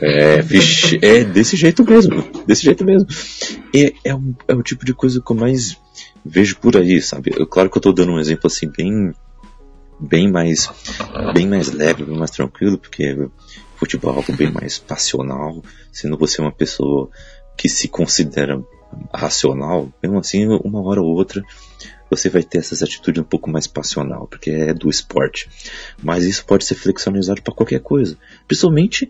[0.01, 3.07] é, vixe, é desse jeito mesmo, desse jeito mesmo.
[3.75, 5.77] É, é, um, é o tipo de coisa que eu mais
[6.23, 7.33] vejo por aí, sabe?
[7.35, 9.13] Eu, claro que eu tô dando um exemplo assim bem,
[9.99, 10.69] bem mais,
[11.33, 13.27] bem mais leve, bem mais tranquilo, porque
[13.77, 17.09] futebol é algo bem mais passional, sendo você uma pessoa
[17.57, 18.61] que se considera
[19.13, 21.43] racional, mesmo assim, uma hora ou outra,
[22.09, 25.49] você vai ter essas atitudes um pouco mais passional, porque é do esporte.
[26.01, 28.17] Mas isso pode ser flexionizado para qualquer coisa,
[28.47, 29.09] principalmente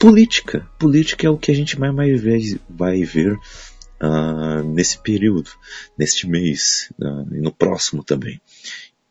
[0.00, 0.66] política.
[0.78, 5.50] Política é o que a gente mais, mais vai ver uh, nesse período,
[5.96, 8.40] neste mês uh, e no próximo também.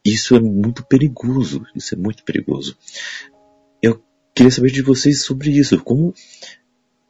[0.03, 1.63] Isso é muito perigoso.
[1.75, 2.75] Isso é muito perigoso.
[3.81, 4.03] Eu
[4.33, 5.79] queria saber de vocês sobre isso.
[5.83, 6.13] Como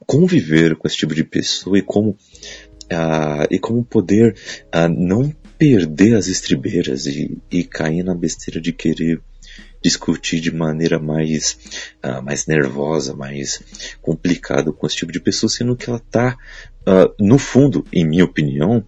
[0.06, 4.36] conviver com esse tipo de pessoa e como uh, e como poder
[4.90, 9.22] não perder as estribeiras e, e cair na besteira de querer
[9.82, 11.58] discutir de maneira mais,
[12.04, 13.62] uh, mais nervosa, mais
[14.00, 16.36] complicada com esse tipo de pessoa, sendo que ela está,
[16.86, 18.84] uh, no fundo, em minha opinião,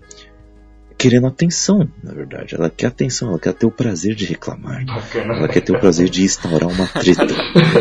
[1.03, 2.55] querendo atenção, na verdade.
[2.55, 4.85] Ela quer atenção, ela quer ter o prazer de reclamar.
[5.15, 7.27] Ela quer ter o prazer de instaurar uma treta,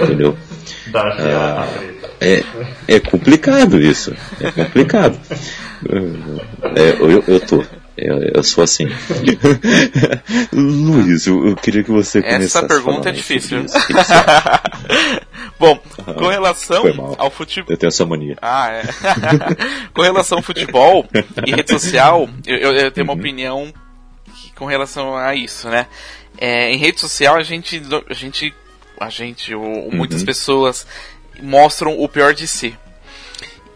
[0.04, 0.38] entendeu?
[0.92, 2.44] Uh, é,
[2.88, 4.14] é complicado isso.
[4.40, 5.18] É complicado.
[6.76, 7.66] É, eu, eu tô.
[8.02, 8.86] Eu, eu sou assim.
[10.52, 13.66] Luiz, eu, eu, queria que você começasse Essa pergunta é difícil.
[15.60, 15.80] Bom,
[16.18, 16.84] com relação
[17.18, 17.72] ao futebol.
[17.72, 18.36] Eu tenho essa mania.
[18.42, 18.84] Ah, é.
[19.94, 21.08] com relação ao futebol
[21.46, 23.20] e rede social, eu, eu tenho uma uhum.
[23.20, 23.74] opinião
[24.56, 25.86] com relação a isso, né?
[26.38, 28.54] É, em rede social a gente, a gente,
[29.00, 30.26] a gente, ou, muitas uhum.
[30.26, 30.88] pessoas
[31.42, 32.76] mostram o pior de si.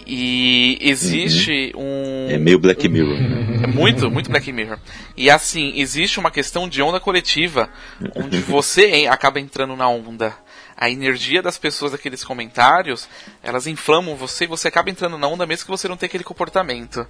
[0.06, 2.27] E existe uhum.
[2.27, 2.30] um.
[2.30, 3.18] É meio Black Mirror.
[3.64, 4.77] É muito, muito Black Mirror.
[5.18, 7.69] E assim, existe uma questão de onda coletiva,
[8.15, 10.36] onde você acaba entrando na onda
[10.77, 13.07] a energia das pessoas daqueles comentários,
[13.41, 16.23] elas inflamam você e você acaba entrando na onda mesmo que você não tenha aquele
[16.23, 17.07] comportamento.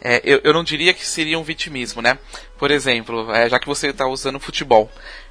[0.00, 2.18] É, eu, eu não diria que seria um vitimismo, né?
[2.58, 4.90] Por exemplo, é, já que você está usando futebol,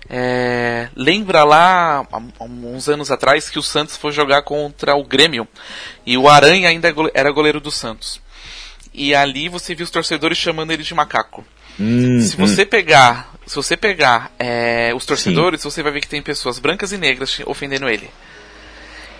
[0.09, 5.47] é, lembra lá, há uns anos atrás, que o Santos foi jogar contra o Grêmio
[6.05, 8.21] e o Aranha ainda é era goleiro do Santos.
[8.93, 11.43] E ali você viu os torcedores chamando ele de macaco.
[11.79, 12.67] Hum, se você hum.
[12.67, 15.69] pegar, se você pegar é, os torcedores, Sim.
[15.69, 18.09] você vai ver que tem pessoas brancas e negras ofendendo ele.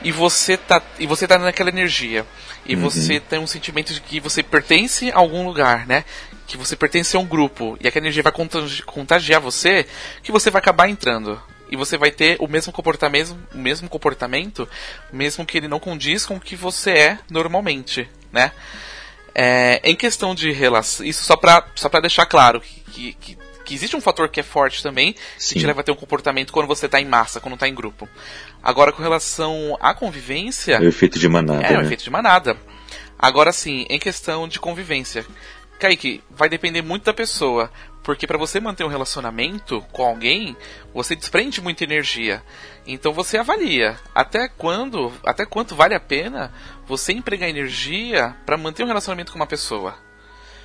[0.04, 2.26] E você tá, e você tá naquela energia.
[2.66, 2.82] E uhum.
[2.82, 6.04] você tem um sentimento de que você pertence a algum lugar, né?
[6.46, 7.78] Que você pertence a um grupo.
[7.80, 8.34] E aquela energia vai
[8.86, 9.86] contagiar você,
[10.22, 11.42] que você vai acabar entrando.
[11.70, 14.68] E você vai ter o mesmo comportamento, o mesmo comportamento,
[15.12, 18.52] mesmo que ele não condiz com o que você é normalmente, né?
[19.36, 23.74] É, em questão de relação, isso só para só pra deixar claro que, que, que,
[23.74, 25.56] existe um fator que é forte também, Sim.
[25.56, 27.74] que te leva a ter um comportamento quando você está em massa, quando está em
[27.74, 28.08] grupo.
[28.62, 30.76] Agora, com relação à convivência.
[30.76, 31.66] É o efeito de manada.
[31.66, 31.80] É, né?
[31.80, 32.56] o efeito de manada.
[33.18, 35.26] Agora sim, em questão de convivência.
[35.80, 37.72] Kaique, vai depender muito da pessoa.
[38.04, 40.58] Porque para você manter um relacionamento com alguém,
[40.94, 42.44] você desprende muita energia.
[42.86, 46.54] Então você avalia até quando, até quanto vale a pena
[46.86, 49.98] você empregar energia para manter um relacionamento com uma pessoa.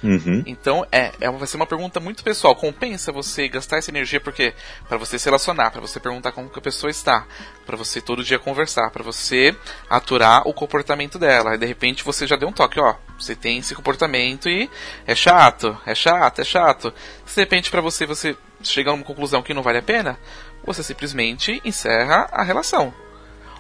[0.03, 0.43] Uhum.
[0.47, 2.55] Então é, é, vai ser uma pergunta muito pessoal.
[2.55, 4.55] Compensa você gastar essa energia porque
[4.89, 7.27] para você se relacionar, para você perguntar como que a pessoa está,
[7.67, 9.55] para você todo dia conversar, para você
[9.89, 11.55] aturar o comportamento dela.
[11.55, 14.71] E de repente você já deu um toque, ó, você tem esse comportamento e
[15.07, 16.95] é chato, é chato, é chato.
[17.27, 20.19] Se de repente para você você chegar a uma conclusão que não vale a pena,
[20.65, 22.93] você simplesmente encerra a relação.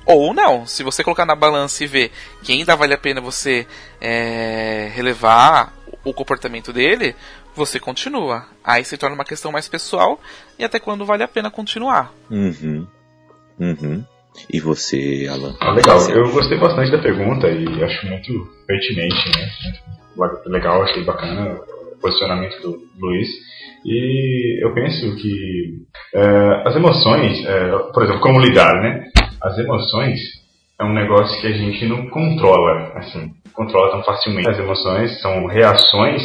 [0.05, 2.11] Ou não, se você colocar na balança e ver
[2.43, 3.67] que ainda vale a pena você
[4.01, 5.71] é, relevar
[6.05, 7.15] o comportamento dele,
[7.55, 8.47] você continua.
[8.65, 10.21] Aí se torna uma questão mais pessoal
[10.59, 12.13] e até quando vale a pena continuar.
[12.31, 12.87] Uhum.
[13.59, 14.05] Uhum.
[14.53, 15.57] E você, Alan?
[15.61, 15.99] Ah, legal.
[16.11, 19.49] Eu gostei bastante da pergunta e acho muito pertinente, né?
[20.17, 21.61] Muito legal, achei bacana
[21.93, 23.29] o posicionamento do Luiz.
[23.85, 29.05] E eu penso que é, as emoções, é, por exemplo, como lidar, né?
[29.43, 30.19] As emoções
[30.81, 34.49] é um negócio que a gente não controla, assim, controla tão facilmente.
[34.49, 36.23] As emoções são reações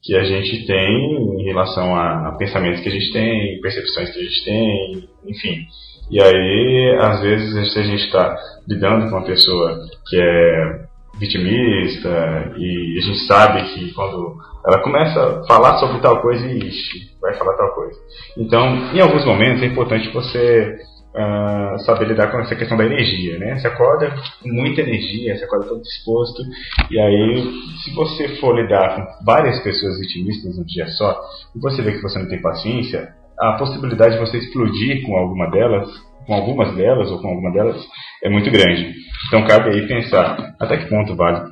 [0.00, 4.22] que a gente tem em relação a, pensamentos que a gente tem, percepções que a
[4.22, 5.66] gente tem, enfim.
[6.10, 8.34] E aí, às vezes, se a gente está
[8.66, 9.76] lidando com uma pessoa
[10.08, 10.88] que é
[11.18, 17.10] vitimista e a gente sabe que quando ela começa a falar sobre tal coisa, ixi,
[17.20, 17.98] vai falar tal coisa.
[18.38, 20.78] Então, em alguns momentos é importante você
[21.14, 23.58] uh, saber lidar com essa questão da energia, né?
[23.58, 26.42] Você acorda com muita energia, você acorda todo disposto,
[26.90, 27.52] e aí,
[27.82, 31.20] se você for lidar com várias pessoas vitimistas num dia só,
[31.54, 33.08] e você vê que você não tem paciência,
[33.38, 35.88] a possibilidade de você explodir com alguma delas,
[36.26, 37.80] com algumas delas ou com alguma delas,
[38.22, 38.94] é muito grande.
[39.28, 41.50] Então cabe aí pensar até que ponto vale,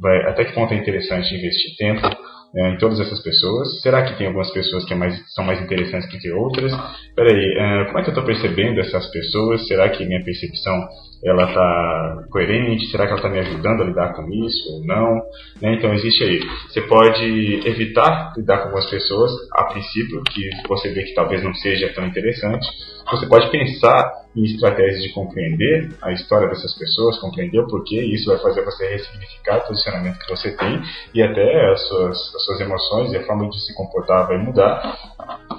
[0.00, 2.08] vai, até que ponto é interessante investir tempo
[2.54, 3.80] é, em todas essas pessoas?
[3.82, 6.72] Será que tem algumas pessoas que é mais, são mais interessantes do que outras?
[7.14, 9.66] Peraí, é, como é que eu estou percebendo essas pessoas?
[9.66, 10.88] Será que minha percepção
[11.24, 12.86] ela está coerente?
[12.90, 15.14] Será que ela está me ajudando a lidar com isso ou não?
[15.60, 15.74] Né?
[15.74, 16.40] Então existe aí.
[16.68, 21.54] Você pode evitar lidar com algumas pessoas a princípio que você vê que talvez não
[21.54, 22.68] seja tão interessante.
[23.10, 28.14] Você pode pensar em estratégias de compreender a história dessas pessoas, compreender o porquê, e
[28.14, 30.82] isso vai fazer você ressignificar o posicionamento que você tem
[31.14, 34.96] e até as suas, as suas emoções e a forma de se comportar vai mudar.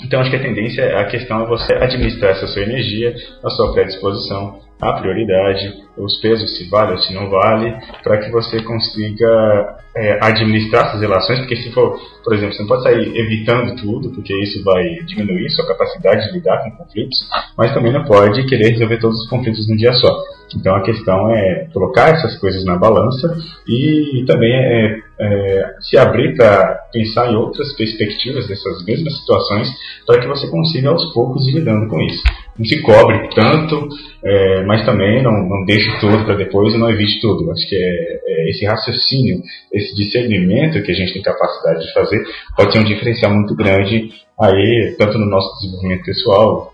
[0.03, 3.14] Então acho que a tendência, a questão é você administrar essa sua energia,
[3.44, 8.31] a sua predisposição, a prioridade, os pesos se vale ou se não vale, para que
[8.31, 13.18] você consiga é, administrar essas relações, porque se for, por exemplo, você não pode sair
[13.18, 17.19] evitando tudo, porque isso vai diminuir sua capacidade de lidar com conflitos,
[17.57, 20.23] mas também não pode querer resolver todos os conflitos num dia só.
[20.56, 23.35] Então a questão é colocar essas coisas na balança
[23.68, 29.69] e também é, é se abrir para pensar em outras perspectivas dessas mesmas situações
[30.07, 32.23] para que você consiga aos poucos ir lidando com isso.
[32.60, 33.88] Não se cobre tanto,
[34.22, 37.49] é, mas também não, não deixe tudo para depois e não evite tudo.
[37.52, 39.41] Acho que é, é esse raciocínio,
[39.72, 42.22] esse discernimento que a gente tem capacidade de fazer
[42.57, 46.73] pode ser um diferencial muito grande aí, tanto no nosso desenvolvimento pessoal,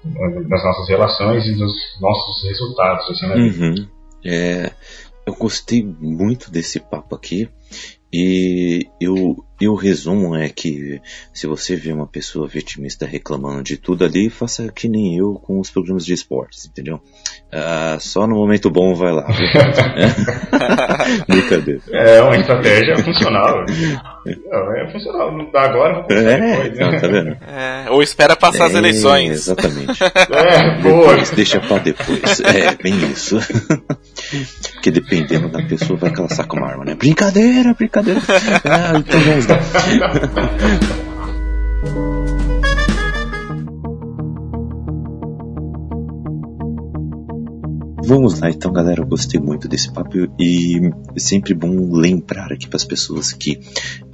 [0.49, 3.09] nas nossas relações e nos nossos resultados.
[3.11, 3.35] Assim, né?
[3.35, 3.87] uhum.
[4.25, 4.71] é,
[5.27, 7.47] eu gostei muito desse papo aqui.
[8.11, 11.01] E eu, eu resumo é que
[11.33, 15.59] se você vê uma pessoa vitimista reclamando de tudo ali, faça que nem eu com
[15.59, 17.01] os programas de esportes, entendeu?
[17.51, 19.27] Ah, só no momento bom vai lá.
[21.27, 21.81] Brincadeira.
[21.91, 23.65] É uma estratégia funcional.
[24.25, 25.37] Não, é funcional.
[25.37, 26.85] Não dá agora, é, depois, né?
[26.85, 27.37] não, tá vendo?
[27.47, 29.31] É, ou espera passar é, as eleições.
[29.31, 29.99] Exatamente.
[30.35, 31.11] É, boa.
[31.11, 32.39] Depois, deixa pra depois.
[32.41, 33.37] É, bem isso.
[34.73, 36.95] Porque dependendo da pessoa, vai que ela saca uma arma, né?
[36.95, 38.21] Brincadeira, brincadeira.
[38.63, 40.09] Ah, então vamos ですか？
[48.05, 49.01] Vamos lá, então, galera.
[49.01, 50.79] Eu gostei muito desse papo e
[51.15, 53.59] é sempre bom lembrar aqui para as pessoas que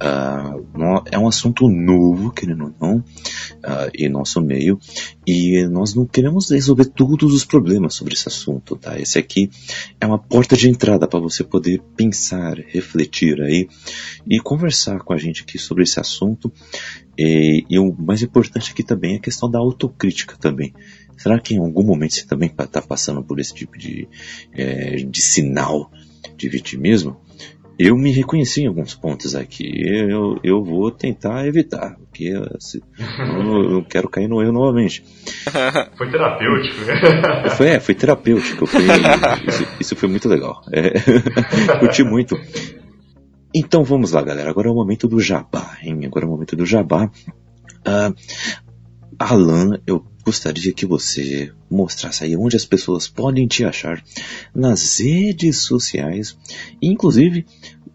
[0.00, 4.80] uh, é um assunto novo, querendo ou não, uh, em nosso meio,
[5.26, 8.98] e nós não queremos resolver todos os problemas sobre esse assunto, tá?
[8.98, 9.50] Esse aqui
[10.00, 13.68] é uma porta de entrada para você poder pensar, refletir aí
[14.26, 16.50] e conversar com a gente aqui sobre esse assunto.
[17.18, 20.72] E, e o mais importante aqui também é a questão da autocrítica também.
[21.16, 24.08] Será que em algum momento você também está passando por esse tipo de,
[24.52, 25.90] é, de sinal
[26.36, 27.20] de vitimismo?
[27.78, 29.82] Eu me reconheci em alguns pontos aqui.
[29.84, 32.80] Eu, eu vou tentar evitar, porque assim,
[33.18, 35.04] eu não quero cair no erro novamente.
[35.96, 36.76] Foi terapêutico?
[37.56, 38.66] Foi, é, foi terapêutico.
[38.66, 38.82] Foi,
[39.48, 40.62] isso, isso, foi muito legal.
[40.70, 40.92] É,
[41.80, 42.38] curti muito.
[43.54, 44.50] Então vamos lá, galera.
[44.50, 46.00] Agora é o momento do jabá, hein?
[46.06, 47.10] Agora é o momento do jabá.
[47.86, 48.14] Uh,
[49.18, 54.02] Alan, eu gostaria que você mostrasse aí onde as pessoas podem te achar
[54.54, 56.36] nas redes sociais,
[56.80, 57.46] inclusive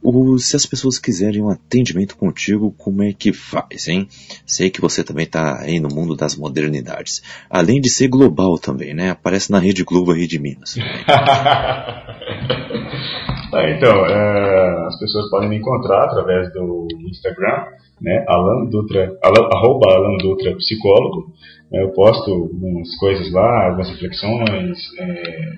[0.02, 4.08] o, se as pessoas quiserem um atendimento contigo, como é que faz, hein?
[4.46, 7.22] Sei que você também está aí no mundo das modernidades.
[7.50, 9.10] Além de ser global também, né?
[9.12, 10.76] Aparece na Rede Globo e Rede Minas.
[11.08, 12.16] ah,
[13.76, 17.66] então, é, as pessoas podem me encontrar através do Instagram,
[18.02, 18.26] né?
[18.28, 21.34] Alan Dutra, Alan, arroba Alan Dutra Psicólogo.
[21.74, 25.52] É, eu posto algumas coisas lá, algumas reflexões, é,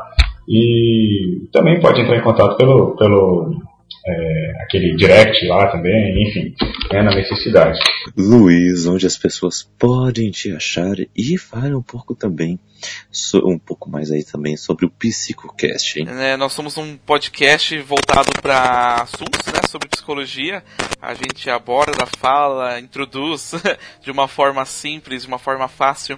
[0.50, 3.62] E também pode entrar em contato pelo, pelo
[4.06, 6.56] é, aquele direct lá também, enfim,
[6.92, 7.80] né, na necessidade.
[8.18, 12.60] Luiz, onde as pessoas podem te achar e fale um pouco também,
[13.44, 16.08] um pouco mais aí também sobre o PsicoCast, hein?
[16.10, 20.64] É, nós somos um podcast voltado para assuntos, né, sobre psicologia.
[21.02, 23.54] A gente aborda, fala, introduz
[24.02, 26.18] de uma forma simples, de uma forma fácil.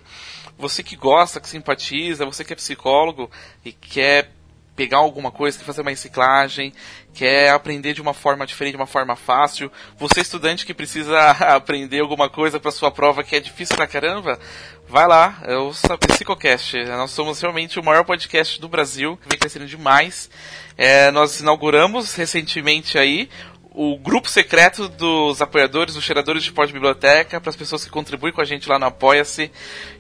[0.61, 3.29] Você que gosta, que simpatiza, você que é psicólogo
[3.65, 4.31] e quer
[4.75, 6.73] pegar alguma coisa, quer fazer uma reciclagem,
[7.13, 9.71] quer aprender de uma forma diferente, de uma forma fácil.
[9.97, 14.39] Você estudante que precisa aprender alguma coisa para sua prova que é difícil pra caramba,
[14.87, 16.77] vai lá, eu sou Psicocast.
[16.85, 20.29] Nós somos realmente o maior podcast do Brasil, vem crescendo demais.
[20.77, 23.29] É, nós inauguramos recentemente aí
[23.73, 27.89] o grupo secreto dos apoiadores, dos cheiradores de pó de biblioteca, para as pessoas que
[27.89, 29.49] contribuem com a gente lá no Apoia-se.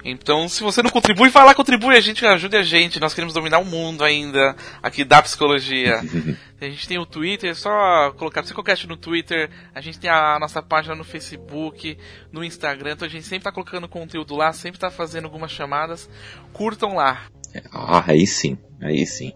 [0.03, 2.99] Então, se você não contribui, vai lá, contribui, a gente ajude a gente.
[2.99, 6.01] Nós queremos dominar o mundo ainda aqui da psicologia.
[6.59, 10.37] a gente tem o Twitter, é só colocar Psicocast no Twitter, a gente tem a
[10.37, 11.97] nossa página no Facebook,
[12.31, 16.09] no Instagram, então a gente sempre está colocando conteúdo lá, sempre está fazendo algumas chamadas.
[16.51, 17.23] Curtam lá.
[17.71, 19.33] Ah, aí sim, aí sim.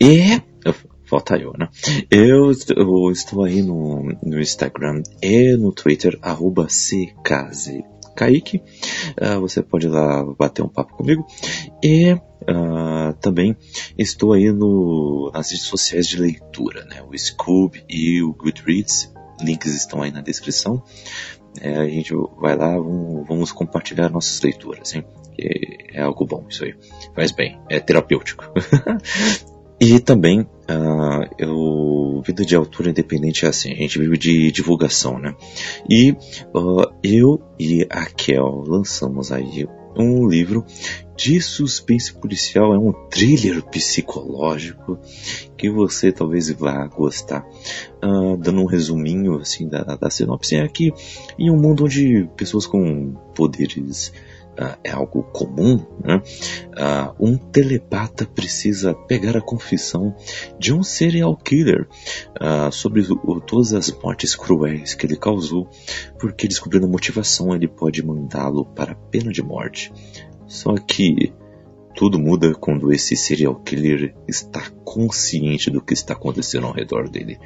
[0.00, 0.42] E
[1.08, 1.68] Falta eu, né?
[2.10, 6.66] Eu, eu estou aí no, no, Instagram e no Twitter, arroba.
[8.14, 8.60] Kaique,
[9.22, 11.24] uh, você pode ir lá bater um papo comigo.
[11.82, 13.56] E uh, também
[13.96, 17.02] estou aí no, nas redes sociais de leitura, né?
[17.02, 19.10] O Scoob e o Goodreads.
[19.40, 20.82] Links estão aí na descrição.
[21.60, 25.04] É, a gente vai lá, vamos, vamos compartilhar nossas leituras, hein?
[25.92, 26.74] É algo bom isso aí.
[27.14, 28.44] Faz bem, é terapêutico.
[29.80, 35.18] E também, uh, eu, vida de autor independente é assim, a gente vive de divulgação,
[35.18, 35.34] né?
[35.88, 36.12] E
[36.54, 39.66] uh, eu e a Kel lançamos aí
[39.96, 40.64] um livro
[41.16, 44.96] de suspense policial, é um thriller psicológico
[45.56, 47.44] que você talvez vá gostar.
[48.04, 50.92] Uh, dando um resuminho assim da, da sinopse, é que
[51.36, 54.12] em um mundo onde pessoas com poderes
[54.82, 56.20] é algo comum, né?
[56.76, 60.14] Uh, um telepata precisa pegar a confissão
[60.58, 61.86] de um serial killer
[62.40, 63.06] uh, sobre
[63.46, 65.68] todas as mortes cruéis que ele causou,
[66.18, 69.92] porque descobrindo a motivação ele pode mandá-lo para a pena de morte.
[70.46, 71.32] Só que
[71.94, 77.38] tudo muda quando esse serial killer está consciente do que está acontecendo ao redor dele.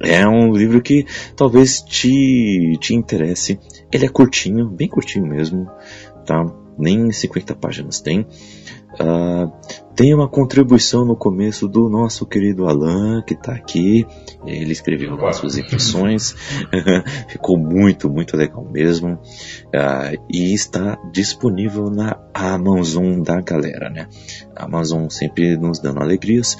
[0.00, 1.04] É um livro que
[1.34, 3.58] talvez te, te interesse.
[3.90, 5.68] Ele é curtinho, bem curtinho mesmo
[6.28, 6.44] tá?
[6.78, 8.20] Nem 50 páginas tem.
[9.00, 9.50] Uh,
[9.96, 14.06] tem uma contribuição no começo do nosso querido Alan, que está aqui.
[14.46, 16.36] Ele escreveu as suas impressões.
[17.28, 19.14] Ficou muito, muito legal mesmo.
[19.14, 24.06] Uh, e está disponível na Amazon da galera, né?
[24.54, 26.56] A Amazon sempre nos dando alegrias.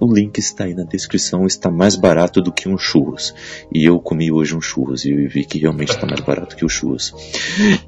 [0.00, 3.34] O link está aí na descrição, está mais barato do que um churros.
[3.72, 6.68] E eu comi hoje um churros e vi que realmente está mais barato que o
[6.68, 7.14] churros.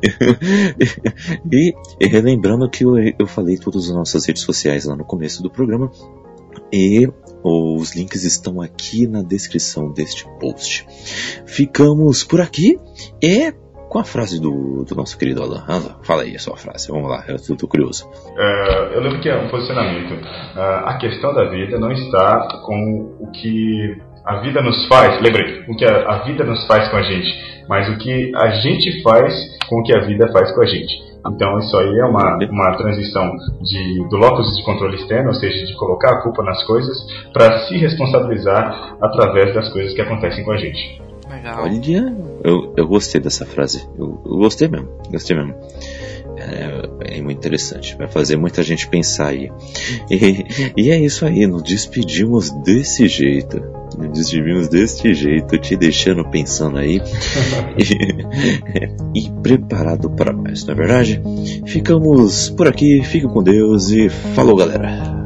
[1.51, 5.43] e, e relembrando que eu, eu falei todas as nossas redes sociais lá no começo
[5.43, 5.91] do programa.
[6.73, 7.09] E
[7.45, 10.87] os links estão aqui na descrição deste post.
[11.45, 12.79] Ficamos por aqui
[13.23, 13.53] e
[13.93, 15.65] com a frase do, do nosso querido Alan.
[15.69, 18.09] Alan, fala aí a sua frase, vamos lá, eu estou curioso.
[18.09, 20.15] Uh, eu lembro que é um posicionamento.
[20.15, 25.65] Uh, a questão da vida não está com o que a vida nos faz, lembrei,
[25.69, 27.29] o que a, a, vida nos faz com a gente,
[27.69, 29.35] mas o que a gente faz
[29.69, 30.95] com o que a vida faz com a gente.
[31.27, 35.67] Então isso aí é uma, uma transição de, do locus de controle externo, ou seja,
[35.67, 36.97] de colocar a culpa nas coisas,
[37.35, 41.12] para se responsabilizar através das coisas que acontecem com a gente.
[41.33, 41.65] Legal.
[41.65, 42.15] Olha,
[42.45, 43.89] eu, eu gostei dessa frase.
[43.99, 44.89] Eu, eu gostei mesmo.
[45.11, 45.55] Gostei mesmo.
[46.37, 47.97] É, é, muito interessante.
[47.97, 49.51] Vai fazer muita gente pensar aí.
[50.11, 50.45] E,
[50.77, 51.47] e é isso aí.
[51.47, 53.63] Nos despedimos desse jeito.
[53.97, 57.01] Nos despedimos desse jeito, te deixando pensando aí.
[59.15, 61.23] e, e preparado para mais, não é verdade?
[61.67, 63.03] Ficamos por aqui.
[63.05, 65.22] Fiquem com Deus e falou, galera.